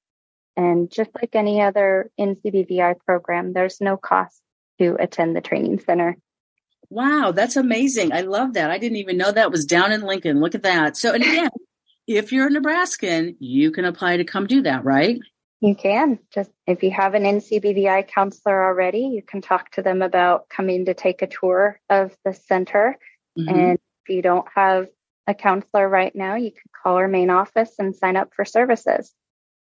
And 0.57 0.91
just 0.91 1.11
like 1.15 1.35
any 1.35 1.63
other 1.63 2.11
NCBVI 2.21 2.97
program 3.07 3.53
there's 3.53 3.81
no 3.81 3.97
cost 3.97 4.41
to 4.81 4.97
attend 4.99 5.35
the 5.35 5.41
training 5.41 5.79
center 5.79 6.17
Wow, 6.91 7.33
that's 7.33 7.57
amazing. 7.57 8.13
I 8.13 8.23
love 8.23 8.55
that. 8.55 8.71
I 8.71 8.79
didn't 8.79 8.99
even 8.99 9.17
know 9.17 9.33
that 9.33 9.51
was 9.51 9.65
down 9.65 9.93
in 9.93 10.03
Lincoln. 10.03 10.41
Look 10.41 10.55
at 10.55 10.63
that. 10.63 10.97
So, 10.97 11.13
and 11.13 11.23
again, 11.23 11.51
if 12.07 12.33
you're 12.33 12.47
a 12.47 12.51
Nebraskan, 12.51 13.37
you 13.39 13.71
can 13.71 13.85
apply 13.85 14.19
to 14.19 14.25
come 14.25 14.47
do 14.47 14.63
that, 14.63 14.85
right? 14.85 15.19
You 15.61 15.75
can. 15.75 16.19
Just 16.33 16.51
if 16.67 16.83
you 16.83 16.91
have 16.91 17.15
an 17.15 17.23
NCBVI 17.23 18.09
counselor 18.09 18.65
already, 18.65 19.11
you 19.15 19.23
can 19.23 19.41
talk 19.41 19.71
to 19.73 19.83
them 19.83 20.03
about 20.03 20.49
coming 20.49 20.85
to 20.85 20.95
take 20.95 21.23
a 21.23 21.27
tour 21.27 21.81
of 21.89 22.15
the 22.25 22.35
center. 22.35 22.99
Mm-hmm. 23.39 23.49
And 23.49 23.79
if 23.79 24.15
you 24.15 24.21
don't 24.21 24.47
have 24.55 24.89
a 25.27 25.35
counselor 25.35 25.89
right 25.89 26.15
now, 26.15 26.35
you 26.35 26.51
can 26.51 26.71
call 26.83 26.97
our 26.97 27.09
main 27.09 27.31
office 27.31 27.73
and 27.79 27.97
sign 27.97 28.17
up 28.17 28.31
for 28.37 28.45
services. 28.45 29.13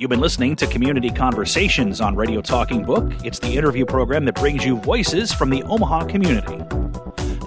You've 0.00 0.10
been 0.10 0.18
listening 0.18 0.56
to 0.56 0.66
Community 0.66 1.10
Conversations 1.10 2.00
on 2.00 2.16
Radio 2.16 2.40
Talking 2.40 2.82
Book. 2.82 3.08
It's 3.24 3.38
the 3.38 3.56
interview 3.56 3.86
program 3.86 4.24
that 4.24 4.34
brings 4.34 4.64
you 4.64 4.78
voices 4.78 5.32
from 5.32 5.50
the 5.50 5.62
Omaha 5.62 6.06
community. 6.06 6.58